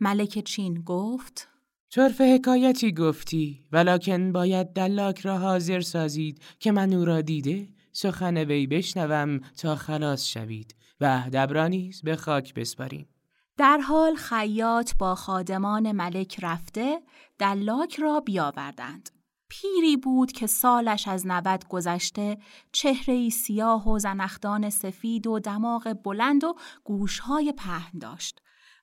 [0.00, 1.48] ملک چین گفت
[1.90, 8.36] طرف حکایتی گفتی ولکن باید دلاک را حاضر سازید که من او را دیده سخن
[8.36, 11.70] وی بشنوم تا خلاص شوید و اهدب
[12.04, 13.08] به خاک بسپاریم
[13.56, 17.02] در حال خیاط با خادمان ملک رفته
[17.38, 19.10] دلاک را بیاوردند.
[19.48, 22.38] پیری بود که سالش از نود گذشته
[22.72, 28.40] چهره سیاه و زنختان سفید و دماغ بلند و گوشهای پهن داشت.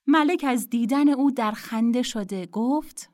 [0.08, 3.10] ملک از دیدن او در خنده شده گفت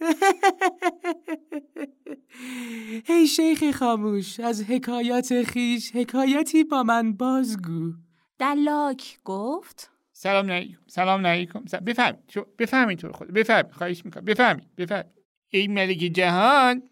[3.08, 7.92] ای شیخ خاموش از حکایات خیش حکایتی با من بازگو.
[8.38, 12.18] دلاک گفت؟ سلام علیکم سلام علیکم بفهمید
[12.58, 14.24] بفهمید تو خود بفهمید خواهش می‌کنم.
[14.24, 15.06] بفهمید بفهمید
[15.48, 16.82] ای ملک جهان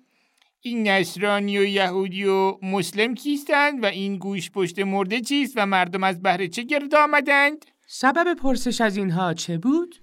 [0.61, 6.05] این نصرانی و یهودی و مسلم کیستند و این گوش پشت مرده چیست و مردم
[6.05, 9.95] از بهره چه گرد آمدند؟ سبب پرسش از اینها چه بود؟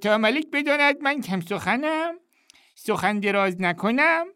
[0.00, 2.14] تا ملک بداند من کم سخنم.
[2.86, 4.26] سخن دراز نکنم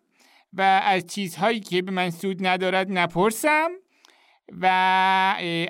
[0.53, 3.71] و از چیزهایی که به من سود ندارد نپرسم
[4.53, 4.67] و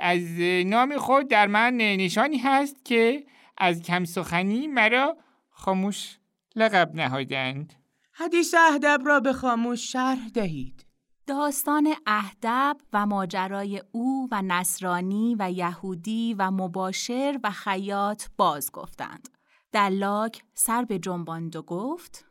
[0.01, 3.25] از نام خود در من نشانی هست که
[3.59, 5.17] از کم سخنی مرا
[5.51, 6.19] خاموش
[6.57, 7.75] لقب نهادند
[8.13, 10.87] حدیث اهدب را به خاموش شرح دهید
[11.27, 19.29] داستان اهدب و ماجرای او و نصرانی و یهودی و مباشر و خیاط باز گفتند.
[19.73, 22.26] دلاک سر به جنباند و گفت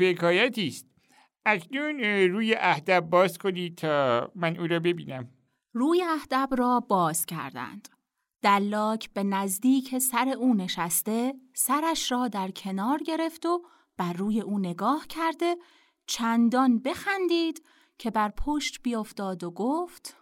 [0.00, 0.86] حکایتی است
[1.44, 5.28] اکنون روی اهدب باز کنید تا من او را ببینم
[5.72, 7.88] روی اهدب را باز کردند.
[8.42, 13.62] دلاک به نزدیک سر او نشسته سرش را در کنار گرفت و
[13.96, 15.56] بر روی او نگاه کرده
[16.06, 17.62] چندان بخندید
[17.98, 20.16] که بر پشت بیافتاد و گفت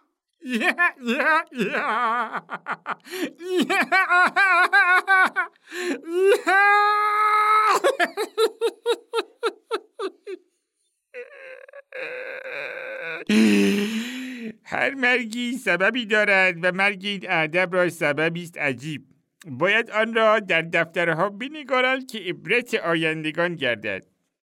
[14.64, 19.04] هر مرگی سببی دارد و مرگ این ادب را سببی است عجیب
[19.46, 24.06] باید آن را در دفترها بنگارند که عبرت آیندگان گردد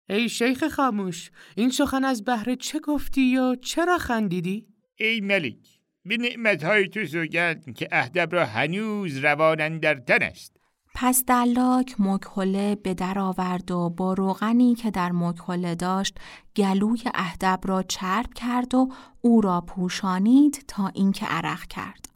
[0.09, 5.72] ای شیخ خاموش این سخن از بهره چه گفتی و چرا خندیدی؟ ای ملک
[6.05, 10.57] به نعمتهای تو سوگند که اهدب را هنوز روانن در تن است
[10.95, 16.17] پس دلاک مکهله به در آورد و با روغنی که در مکهله داشت
[16.55, 18.89] گلوی اهدب را چرب کرد و
[19.21, 22.09] او را پوشانید تا اینکه عرق کرد.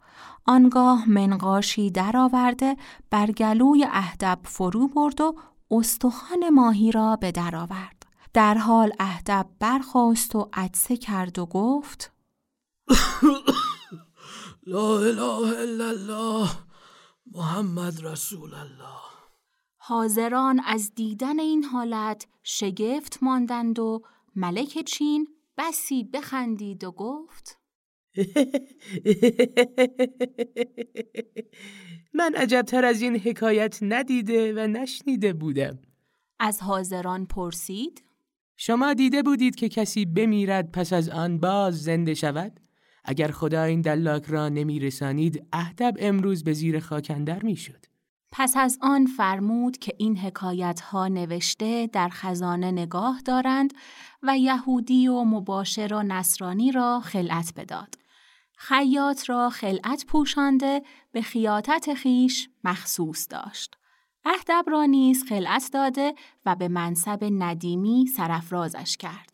[0.44, 2.76] آنگاه منقاشی درآورده
[3.10, 5.36] بر گلوی اهدب فرو برد و
[5.70, 8.06] استخوان ماهی را به در آورد.
[8.34, 12.12] در حال اهدب برخواست و عدسه کرد و گفت
[14.68, 16.48] لا اله الا الله
[17.32, 19.00] محمد رسول الله
[19.76, 24.02] حاضران از دیدن این حالت شگفت ماندند و
[24.36, 25.28] ملک چین
[25.58, 27.58] بسی بخندید و گفت
[32.18, 35.78] من عجبتر از این حکایت ندیده و نشنیده بودم
[36.38, 38.04] از حاضران پرسید
[38.56, 42.67] شما دیده بودید که کسی بمیرد پس از آن باز زنده شود؟
[43.08, 47.86] اگر خدا این دلاک را نمی رسانید اهدب امروز به زیر خاکندر می شد.
[48.32, 53.74] پس از آن فرمود که این حکایت ها نوشته در خزانه نگاه دارند
[54.22, 57.94] و یهودی و مباشر و نصرانی را خلعت بداد.
[58.56, 63.74] خیاط را خلعت پوشانده به خیاطت خیش مخصوص داشت.
[64.24, 66.14] اهدب را نیز خلعت داده
[66.46, 69.27] و به منصب ندیمی سرفرازش کرد.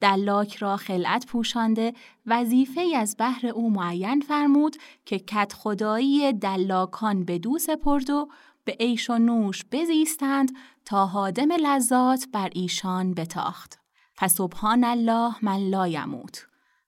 [0.00, 1.92] دلاک را خلعت پوشانده
[2.26, 8.28] وظیفه از بهر او معین فرمود که کت خدایی دلاکان به دو سپرد و
[8.64, 13.78] به عیش و نوش بزیستند تا حادم لذات بر ایشان بتاخت.
[14.18, 16.46] فسبحان الله من لا یموت.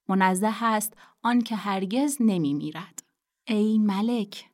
[0.09, 3.03] منزه است آن که هرگز نمی میرد.
[3.47, 4.51] ای ملک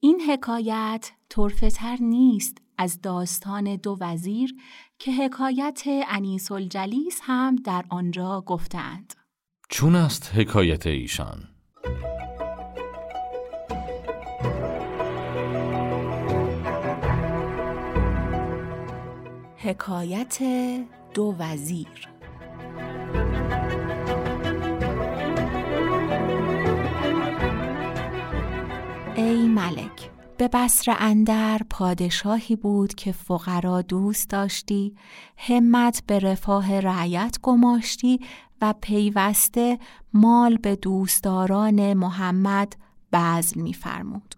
[0.00, 4.54] این حکایت طرفتر نیست از داستان دو وزیر
[5.00, 9.14] که حکایت انیس الجلیس هم در آنجا گفتند.
[9.68, 11.48] چون است حکایت ایشان؟
[19.56, 20.38] حکایت
[21.14, 22.08] دو وزیر
[29.16, 34.94] ای ملک به بسر اندر پادشاهی بود که فقرا دوست داشتی،
[35.36, 38.20] همت به رفاه رعیت گماشتی
[38.62, 39.78] و پیوسته
[40.12, 42.76] مال به دوستداران محمد
[43.12, 44.34] بذل می‌فرمود.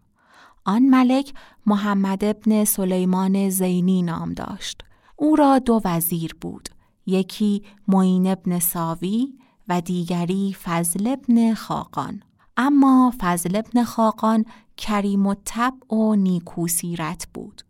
[0.64, 1.32] آن ملک
[1.66, 4.82] محمد ابن سلیمان زینی نام داشت.
[5.16, 6.68] او را دو وزیر بود.
[7.06, 9.34] یکی معین ابن ساوی
[9.68, 12.22] و دیگری فضل ابن خاقان.
[12.56, 14.44] اما فضل ابن خاقان
[14.80, 17.62] کریم و تب و نیکو سیرت بود.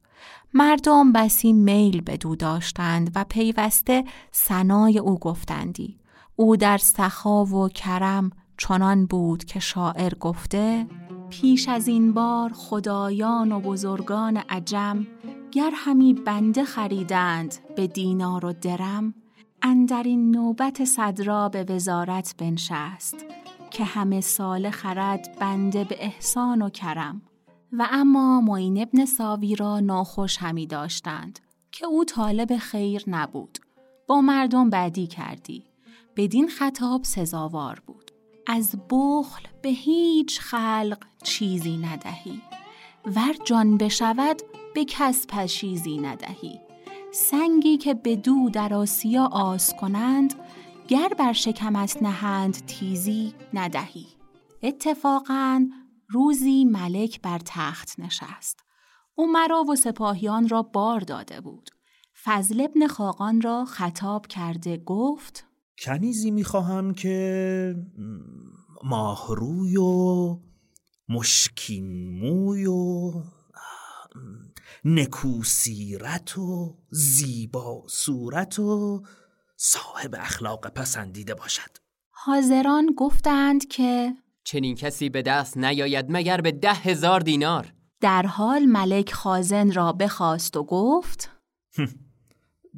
[0.54, 5.96] مردم بسی میل به دو داشتند و پیوسته سنای او گفتندی.
[6.36, 10.86] او در سخا و کرم چنان بود که شاعر گفته
[11.30, 15.06] پیش از این بار خدایان و بزرگان عجم
[15.52, 19.14] گر همی بنده خریدند به دینار و درم
[19.62, 23.16] اندر این نوبت صدرا به وزارت بنشست
[23.70, 27.22] که همه سال خرد بنده به احسان و کرم.
[27.72, 31.40] و اما معین ابن ساوی را ناخوش همی داشتند
[31.72, 33.58] که او طالب خیر نبود.
[34.06, 35.64] با مردم بدی کردی.
[36.16, 38.10] بدین خطاب سزاوار بود.
[38.46, 42.42] از بخل به هیچ خلق چیزی ندهی.
[43.06, 44.42] ور جان بشود
[44.74, 46.60] به کس پشیزی ندهی.
[47.12, 50.34] سنگی که به دو در آسیا آس کنند
[50.90, 54.06] گر بر شکمت نهند تیزی ندهی.
[54.62, 55.66] اتفاقا
[56.08, 58.60] روزی ملک بر تخت نشست.
[59.14, 61.70] او مرا و سپاهیان را بار داده بود.
[62.24, 65.46] فضل ابن خاقان را خطاب کرده گفت
[65.78, 67.74] کنیزی می‌خواهم که
[68.84, 70.38] ماهروی و
[71.08, 73.12] مشکین موی و
[74.84, 79.02] نکوسیرت و زیبا صورت و
[79.62, 81.70] صاحب اخلاق پسندیده باشد.
[82.10, 88.66] حاضران گفتند که چنین کسی به دست نیاید مگر به ده هزار دینار؟ در حال
[88.66, 91.30] ملک خازن را بخواست و گفت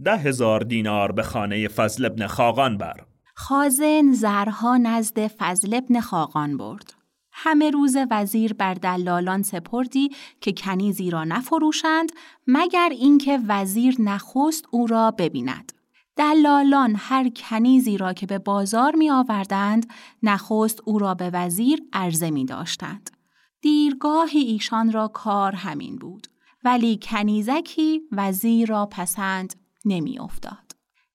[0.04, 3.06] ده هزار دینار به خانه فضل ابن خاقان بر.
[3.34, 6.94] خازن زرها نزد فضل ابن خاقان برد.
[7.32, 10.10] همه روز وزیر بر دلالان سپردی
[10.40, 12.12] که کنیزی را نفروشند
[12.46, 15.72] مگر اینکه وزیر نخست او را ببیند.
[16.22, 19.86] دلالان هر کنیزی را که به بازار می آوردند
[20.22, 23.10] نخست او را به وزیر عرضه می داشتند.
[23.60, 26.26] دیرگاهی ایشان را کار همین بود
[26.64, 29.54] ولی کنیزکی وزیر را پسند
[29.84, 30.72] نمی افتاد.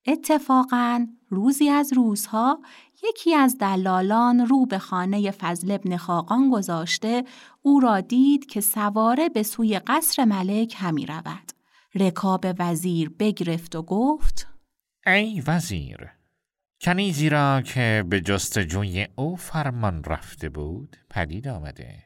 [0.07, 2.59] اتفاقا روزی از روزها
[3.03, 7.25] یکی از دلالان رو به خانه فضل ابن خاقان گذاشته
[7.61, 11.51] او را دید که سواره به سوی قصر ملک همی رود.
[11.95, 14.56] رکاب وزیر بگرفت و گفت
[15.07, 15.97] ای وزیر
[16.81, 22.03] کنیزی را که به جستجوی او فرمان رفته بود پدید آمده.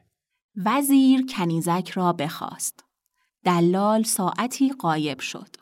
[0.56, 2.84] وزیر کنیزک را بخواست.
[3.44, 5.56] دلال ساعتی قایب شد.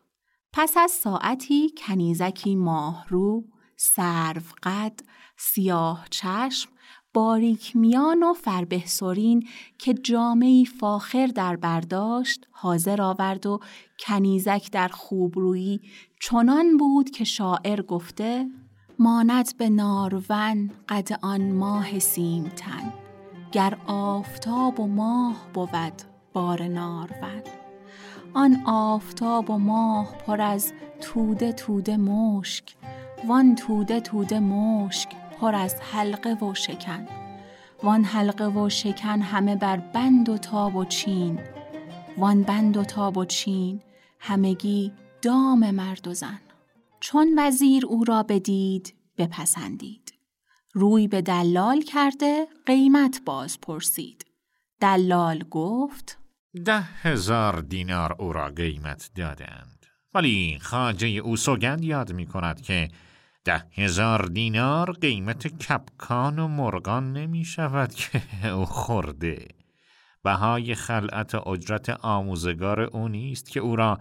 [0.52, 3.44] پس از ساعتی کنیزکی ماهرو
[3.76, 5.00] سرو قد
[5.36, 6.70] سیاه چشم
[7.14, 13.60] باریک میان و فربهسرین که جامعی فاخر در برداشت حاضر آورد و
[14.06, 15.80] کنیزک در خوبرویی
[16.22, 18.46] چنان بود که شاعر گفته
[18.98, 22.92] ماند به نارون قد آن ماه سیمتن
[23.52, 26.02] گر آفتاب و ماه بود
[26.32, 27.42] بار نارون
[28.34, 32.74] آن آفتاب و ماه پر از توده توده مشک
[33.28, 35.08] وان توده توده مشک
[35.40, 37.06] پر از حلقه و شکن.
[37.82, 41.38] وان حلقه و شکن همه بر بند و تاب و چین
[42.18, 43.80] وان بند و تاب و چین
[44.18, 44.92] همگی
[45.22, 46.40] دام مرد و زن.
[47.00, 50.14] چون وزیر او را بدید بپسندید.
[50.72, 54.26] روی به دلال کرده قیمت باز پرسید.
[54.80, 56.18] دلال گفت
[56.64, 59.86] ده هزار دینار او را قیمت دادند.
[60.14, 62.88] ولی خاجه او سوگند یاد می کند که
[63.44, 69.48] ده هزار دینار قیمت کپکان و مرغان نمی شود که او خورده.
[70.22, 73.98] بهای خلعت اجرت آموزگار او نیست که او را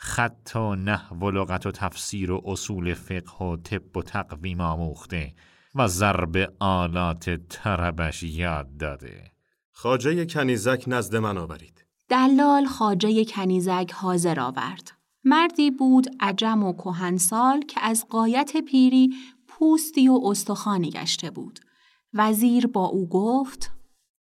[0.00, 5.34] خط و نحو و لغت و تفسیر و اصول فقه و طب و تقویم آموخته
[5.74, 9.32] و ضرب آلات تربش یاد داده.
[9.72, 11.84] خاجه کنیزک نزد من آورید.
[12.08, 14.90] دلال خاجه کنیزک حاضر آورد.
[15.24, 19.14] مردی بود عجم و کهنسال که از قایت پیری
[19.48, 21.60] پوستی و استخوانی گشته بود.
[22.14, 23.70] وزیر با او گفت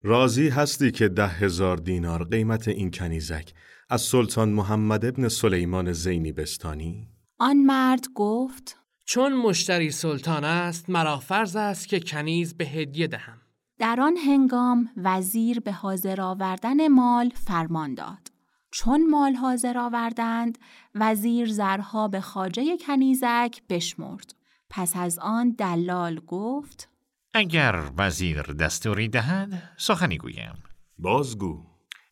[0.02, 3.52] راضی هستی که ده هزار دینار قیمت این کنیزک
[3.90, 7.08] از سلطان محمد ابن سلیمان زینی بستانی؟
[7.38, 13.40] آن مرد گفت چون مشتری سلطان است مرا فرض است که کنیز به هدیه دهم.
[13.78, 18.32] در آن هنگام وزیر به حاضر آوردن مال فرمان داد.
[18.70, 20.58] چون مال حاضر آوردند
[20.94, 24.34] وزیر زرها به خاجه کنیزک بشمرد
[24.70, 26.88] پس از آن دلال گفت
[27.34, 30.62] اگر وزیر دستوری دهد سخنی گویم
[30.98, 31.66] بازگو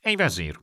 [0.05, 0.61] ای وزیر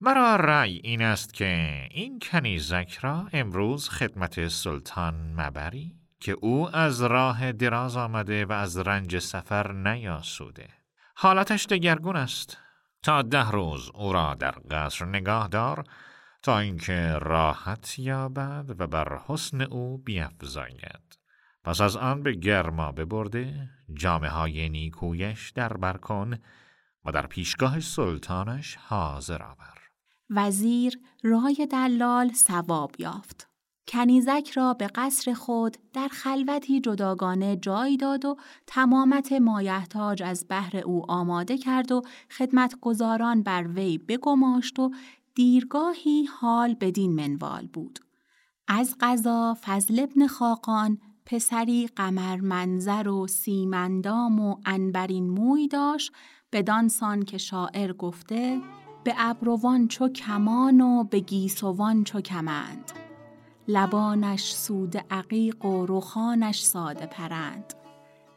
[0.00, 7.02] مرا رأی این است که این کنیزک را امروز خدمت سلطان مبری که او از
[7.02, 10.68] راه دراز آمده و از رنج سفر نیاسوده.
[11.14, 12.58] حالتش دگرگون است.
[13.02, 15.84] تا ده روز او را در قصر نگاه دار
[16.42, 21.18] تا اینکه راحت یابد و بر حسن او بیافزاید
[21.64, 26.38] پس از آن به گرما ببرده جامعه های نیکویش در برکن
[27.04, 29.77] و در پیشگاه سلطانش حاضر آور.
[30.30, 33.48] وزیر رای دلال سواب یافت
[33.88, 40.76] کنیزک را به قصر خود در خلوتی جداگانه جای داد و تمامت مایحتاج از بهر
[40.76, 44.90] او آماده کرد و خدمتگزاران بر وی بگماشت و
[45.34, 47.98] دیرگاهی حال بدین منوال بود.
[48.68, 56.12] از قضا فضل ابن خاقان پسری قمر منظر و سیمندام و انبرین موی داشت
[56.52, 58.60] بدانسان که شاعر گفته
[59.04, 62.92] به ابروان چو کمان و به گیسوان چو کمند.
[63.68, 67.74] لبانش سود عقیق و رخانش ساده پرند.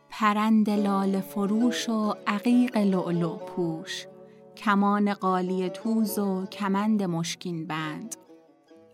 [0.09, 4.05] پرند لال فروش و عقیق لؤلؤ پوش.
[4.57, 8.15] کمان قالی توز و کمند مشکین بند.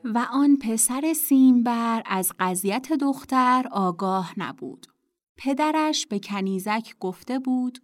[0.03, 4.87] و آن پسر سیمبر از قضیت دختر آگاه نبود.
[5.37, 7.79] پدرش به کنیزک گفته بود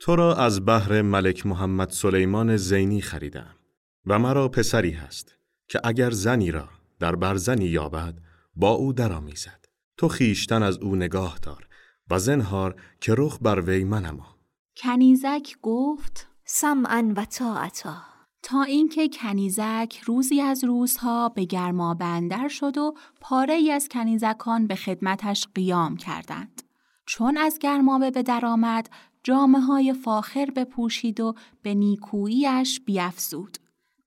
[0.00, 3.54] تو را از بحر ملک محمد سلیمان زینی خریدم
[4.06, 5.34] و مرا پسری هست
[5.68, 6.68] که اگر زنی را
[6.98, 8.18] در برزنی یابد
[8.56, 9.64] با او درآمیزد.
[9.96, 11.68] تو خیشتن از او نگاه دار
[12.10, 14.36] و زنهار که رخ بر وی منما.
[14.76, 17.96] کنیزک گفت سمعا و طاعتا.
[18.42, 24.66] تا اینکه کنیزک روزی از روزها به گرما بندر شد و پاره ای از کنیزکان
[24.66, 26.62] به خدمتش قیام کردند.
[27.06, 28.90] چون از گرمابه به درآمد
[29.28, 33.58] جامعه های فاخر بپوشید و به نیکوییش بیافزود.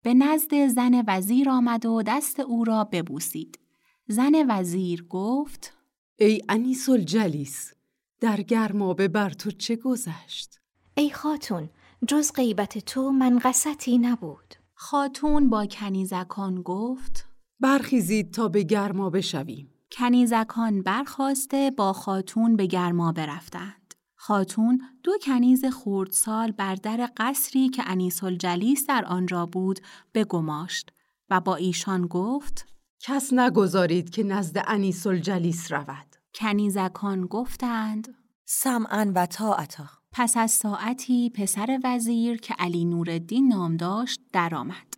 [0.02, 3.60] به نزد زن وزیر آمد و دست او را ببوسید.
[4.08, 5.74] زن وزیر گفت
[6.20, 7.74] ای انیس الجلیس
[8.20, 10.60] در گرمابه بر تو چه گذشت؟
[10.98, 11.70] ای خاتون
[12.08, 17.26] جز غیبت تو منقصتی نبود خاتون با کنیزکان گفت
[17.60, 23.81] برخیزید تا به گرما بشویم کنیزکان برخواسته با خاتون به گرما برفتند
[24.24, 29.80] خاتون دو کنیز خردسال بر در قصری که انیس الجلیس در آنجا بود
[30.14, 30.92] بگماشت
[31.30, 32.66] و با ایشان گفت
[33.00, 38.08] کس نگذارید که نزد انیس الجلیس رود کنیزکان گفتند
[38.46, 44.94] سمعا و طاعتا پس از ساعتی پسر وزیر که علی نوردین نام داشت درآمد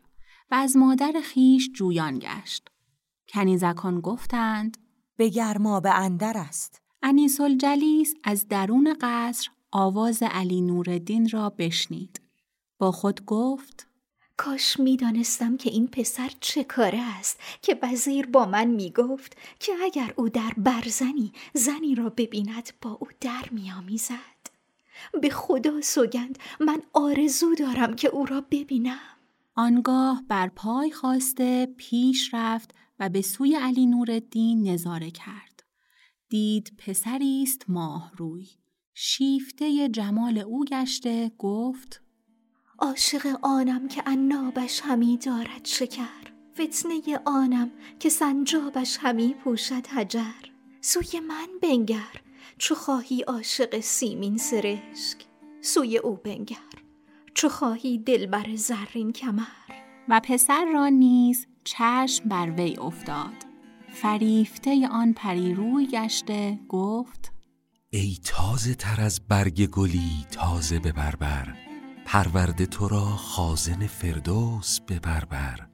[0.51, 2.67] و از مادر خیش جویان گشت.
[3.27, 4.77] کنیزکان گفتند
[5.17, 6.82] به گرما به اندر است.
[7.05, 12.21] انیس الجلیس از درون قصر آواز علی نوردین را بشنید.
[12.77, 13.87] با خود گفت
[14.37, 19.37] کاش می دانستم که این پسر چه کاره است که وزیر با من می گفت
[19.59, 24.43] که اگر او در برزنی زنی را ببیند با او در می آمیزد.
[25.21, 28.99] به خدا سوگند من آرزو دارم که او را ببینم
[29.55, 35.52] آنگاه بر پای خواسته پیش رفت و به سوی علی نوردین نظاره کرد
[36.33, 38.47] دید پسری است ماه روی.
[38.93, 42.01] شیفته جمال او گشته گفت
[42.79, 46.33] عاشق آنم که عنابش همی دارد شکر.
[46.53, 50.49] فتنه آنم که سنجابش همی پوشد حجر.
[50.81, 52.21] سوی من بنگر
[52.57, 55.17] چو خواهی عاشق سیمین سرشک.
[55.61, 56.73] سوی او بنگر
[57.33, 59.73] چو خواهی دلبر زرین کمر.
[60.09, 63.52] و پسر را نیز چشم بر وی افتاد.
[64.01, 67.31] فریفته آن پری روی گشته گفت
[67.89, 71.53] ای تازه تر از برگ گلی تازه به بربر
[72.05, 75.67] پرورده تو را خازن فردوس به بربر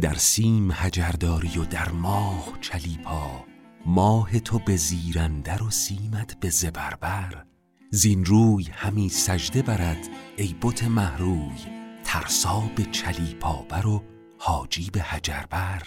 [0.00, 3.44] در سیم هجرداری و در ماه چلیپا.
[3.86, 7.46] ماه تو به زیرندر و سیمت به زبربر.
[7.90, 11.58] زین روی همی سجده برد ای بت محروی
[12.04, 14.02] ترسا به چلیپابر و
[14.38, 15.82] حاجی به حجربر.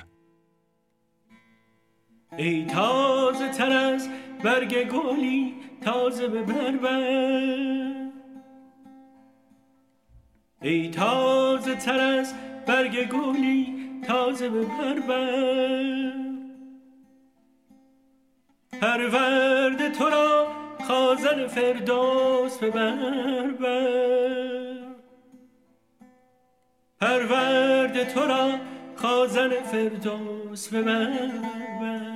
[2.37, 4.09] ای تازه تر از
[4.43, 8.09] برگ گلی تازه به بربر.
[10.61, 12.33] ای تازه تر از
[12.65, 13.75] برگ گلی
[14.07, 16.13] تازه به بربر.
[18.81, 20.47] پرورده تو را
[20.87, 24.09] خازن فردوس به بربر.
[27.01, 28.51] پرورده تو را
[28.95, 32.08] خازن فردوس به بربر.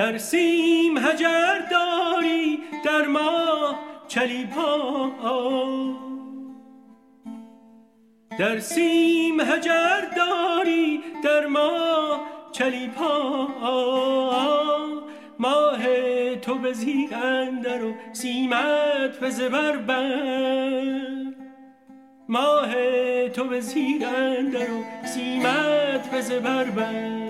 [0.00, 3.74] در سیم هجر داری در ما
[4.08, 5.10] چلیپا.
[8.38, 12.20] در سیم هجر داری در ما
[12.52, 13.48] چلیپا.
[15.38, 15.86] ماه
[16.36, 16.74] تو به
[17.12, 21.32] اندر و سیمت به زبر بر.
[22.28, 22.74] ماه
[23.28, 23.62] تو به
[24.06, 27.29] اندر و سیمت به زبر بر.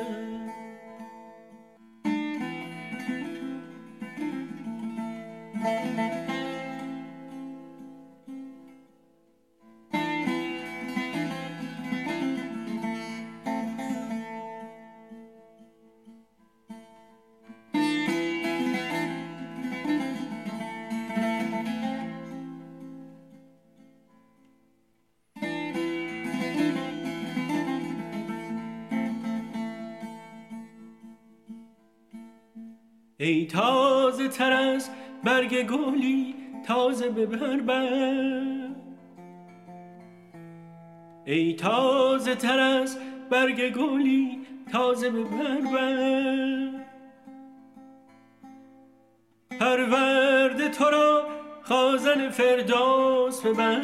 [33.30, 34.90] ای تازه تر از
[35.24, 36.34] برگ گلی
[36.66, 38.68] تازه به بربر
[41.24, 42.98] ای تازه تر از
[43.30, 46.70] برگ گلی تازه به بر.
[49.60, 51.26] پرورده تو را
[51.62, 53.82] خازن فردوس به بر.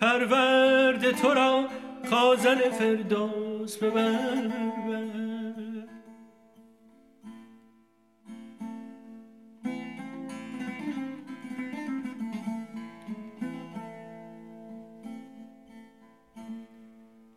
[0.00, 1.64] پرورده تو را
[2.10, 5.27] خازن فردوس به بر.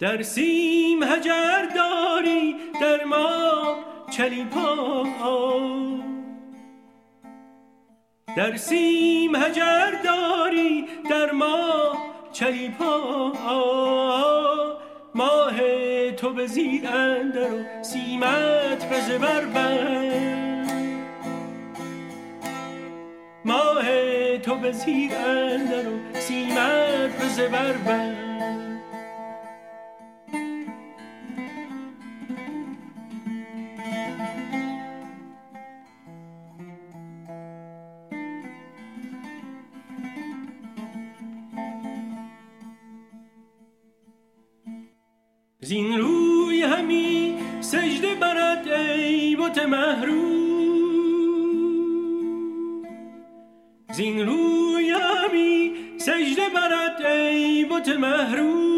[0.02, 3.76] در سیم هجر داری در ما
[4.10, 5.06] چلیپا.
[8.38, 11.98] در سیم هجر داری در ما
[12.32, 13.34] چلیپا.
[15.16, 15.62] ماه
[16.12, 19.46] تو به زیر اندر و سیمت به زبر
[23.46, 23.86] ماه
[24.38, 28.31] تو به زیر اندر و سیمت به زبر
[49.66, 50.42] محروم.
[53.92, 58.72] زین روی همی سجده برد ای بت محروم.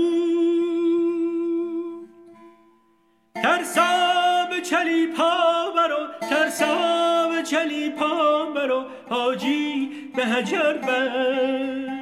[3.35, 11.93] ترسا به چلی پا برو ترسا به چلی پا برو حاجی به هجر بر.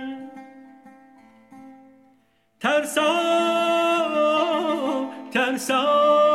[2.60, 3.12] ترسا
[5.32, 6.31] ترسا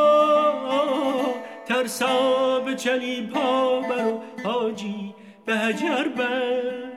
[1.87, 5.15] ترسا به چلی پا برو حاجی
[5.47, 6.93] به هجر بر.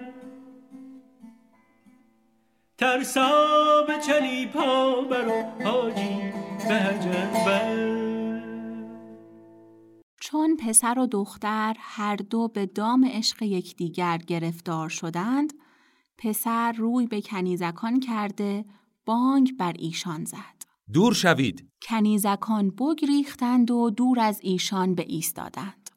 [2.78, 6.34] ترسا به چلی پا برو حاجی
[6.68, 7.26] به هجر
[10.22, 15.54] چون پسر و دختر هر دو به دام عشق یکدیگر گرفتار شدند
[16.18, 18.66] پسر روی به کنیزکان کرده
[19.06, 20.59] بانگ بر ایشان زد.
[20.94, 25.90] دور شوید کنیزکان بگریختند و دور از ایشان به ایستادند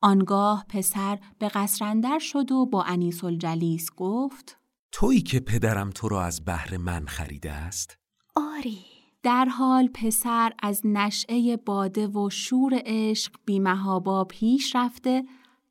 [0.00, 4.58] آنگاه پسر به قصرندر شد و با انیس الجلیس گفت
[4.92, 7.98] تویی که پدرم تو را از بهر من خریده است؟
[8.36, 8.84] آری
[9.22, 15.24] در حال پسر از نشعه باده و شور عشق بیمهابا پیش رفته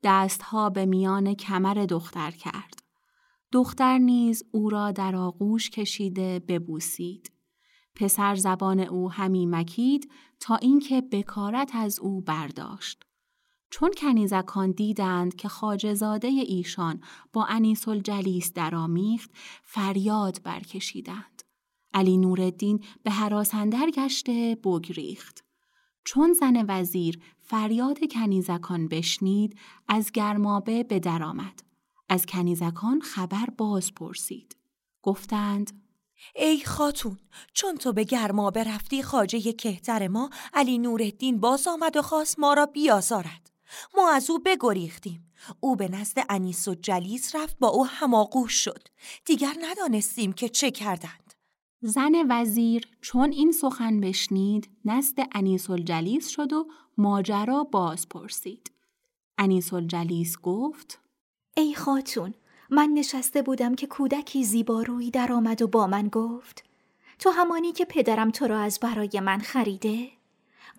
[0.04, 2.84] دستها به میان کمر دختر کرد.
[3.52, 7.35] دختر نیز او را در آغوش کشیده ببوسید.
[7.96, 13.04] پسر زبان او همی مکید تا اینکه بکارت از او برداشت.
[13.70, 17.02] چون کنیزکان دیدند که خاجزاده ایشان
[17.34, 19.32] با انیس الجلیس درآمیخت
[19.64, 21.44] فریاد برکشیدند.
[21.94, 25.46] علی نورالدین به حراسندر گشته بگریخت.
[26.06, 31.64] چون زن وزیر فریاد کنیزکان بشنید از گرمابه به درآمد.
[32.10, 34.56] از کنیزکان خبر باز پرسید.
[35.02, 35.85] گفتند
[36.36, 37.18] ای خاتون
[37.54, 42.54] چون تو به گرما برفتی خاجه کهتر ما علی نورالدین باز آمد و خواست ما
[42.54, 43.52] را بیازارد.
[43.98, 45.32] ما از او بگریختیم.
[45.60, 48.88] او به نزد انیس و جلیس رفت با او هماغوش شد.
[49.26, 51.34] دیگر ندانستیم که چه کردند.
[51.82, 58.72] زن وزیر چون این سخن بشنید نزد انیس الجلیس شد و ماجرا باز پرسید.
[59.38, 61.00] انیس الجلیس گفت
[61.58, 62.34] ای خاتون
[62.70, 66.64] من نشسته بودم که کودکی زیبارویی در آمد و با من گفت
[67.20, 70.10] تو همانی که پدرم تو را از برای من خریده؟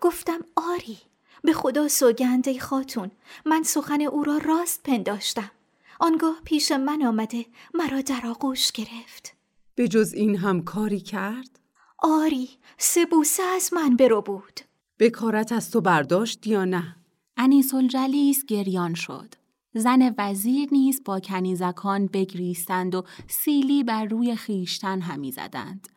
[0.01, 0.97] گفتم آری
[1.43, 3.11] به خدا سوگنده خاتون
[3.45, 5.51] من سخن او را راست پنداشتم
[5.99, 9.33] آنگاه پیش من آمده مرا در آغوش گرفت
[9.75, 11.59] به جز این هم کاری کرد؟
[11.99, 14.61] آری سه بوسه از من برو بود
[14.99, 16.95] بکارت از تو برداشت یا نه؟
[17.37, 19.35] انیس الجلیس گریان شد
[19.77, 25.87] زن وزیر نیز با کنیزکان بگریستند و سیلی بر روی خیشتن همی زدند.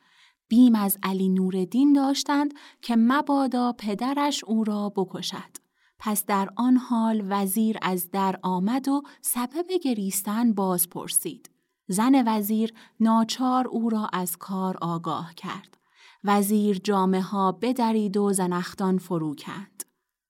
[0.48, 5.60] بیم از علی نوردین داشتند که مبادا پدرش او را بکشد.
[5.98, 11.50] پس در آن حال وزیر از در آمد و سبب گریستن باز پرسید.
[11.88, 15.76] زن وزیر ناچار او را از کار آگاه کرد.
[16.24, 19.84] وزیر جامعه ها بدرید و زنختان فرو کند.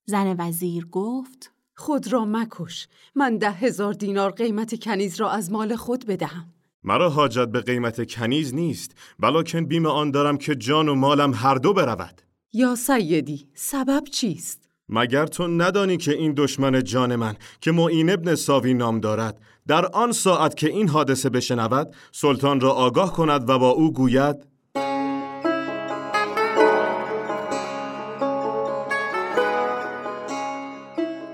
[0.07, 2.89] زن وزیر گفت خود را مکش.
[3.15, 6.53] من ده هزار دینار قیمت کنیز را از مال خود بدهم.
[6.85, 11.55] مرا حاجت به قیمت کنیز نیست بلاکن بیم آن دارم که جان و مالم هر
[11.55, 12.23] دو برود.
[12.53, 18.35] یا سیدی سبب چیست؟ مگر تو ندانی که این دشمن جان من که معین ابن
[18.35, 23.59] ساوی نام دارد در آن ساعت که این حادثه بشنود سلطان را آگاه کند و
[23.59, 24.37] با او گوید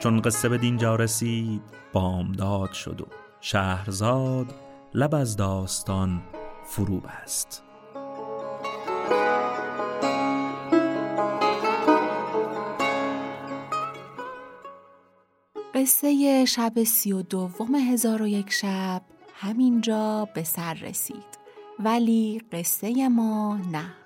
[0.07, 3.07] چون قصه به دینجا رسید بامداد شد و
[3.41, 4.55] شهرزاد
[4.95, 6.23] لب از داستان
[6.65, 7.63] فرو بست.
[15.75, 19.03] قصه شب سی و دوم هزار و یک شب
[19.35, 21.39] همینجا به سر رسید.
[21.79, 24.06] ولی قصه ما نه.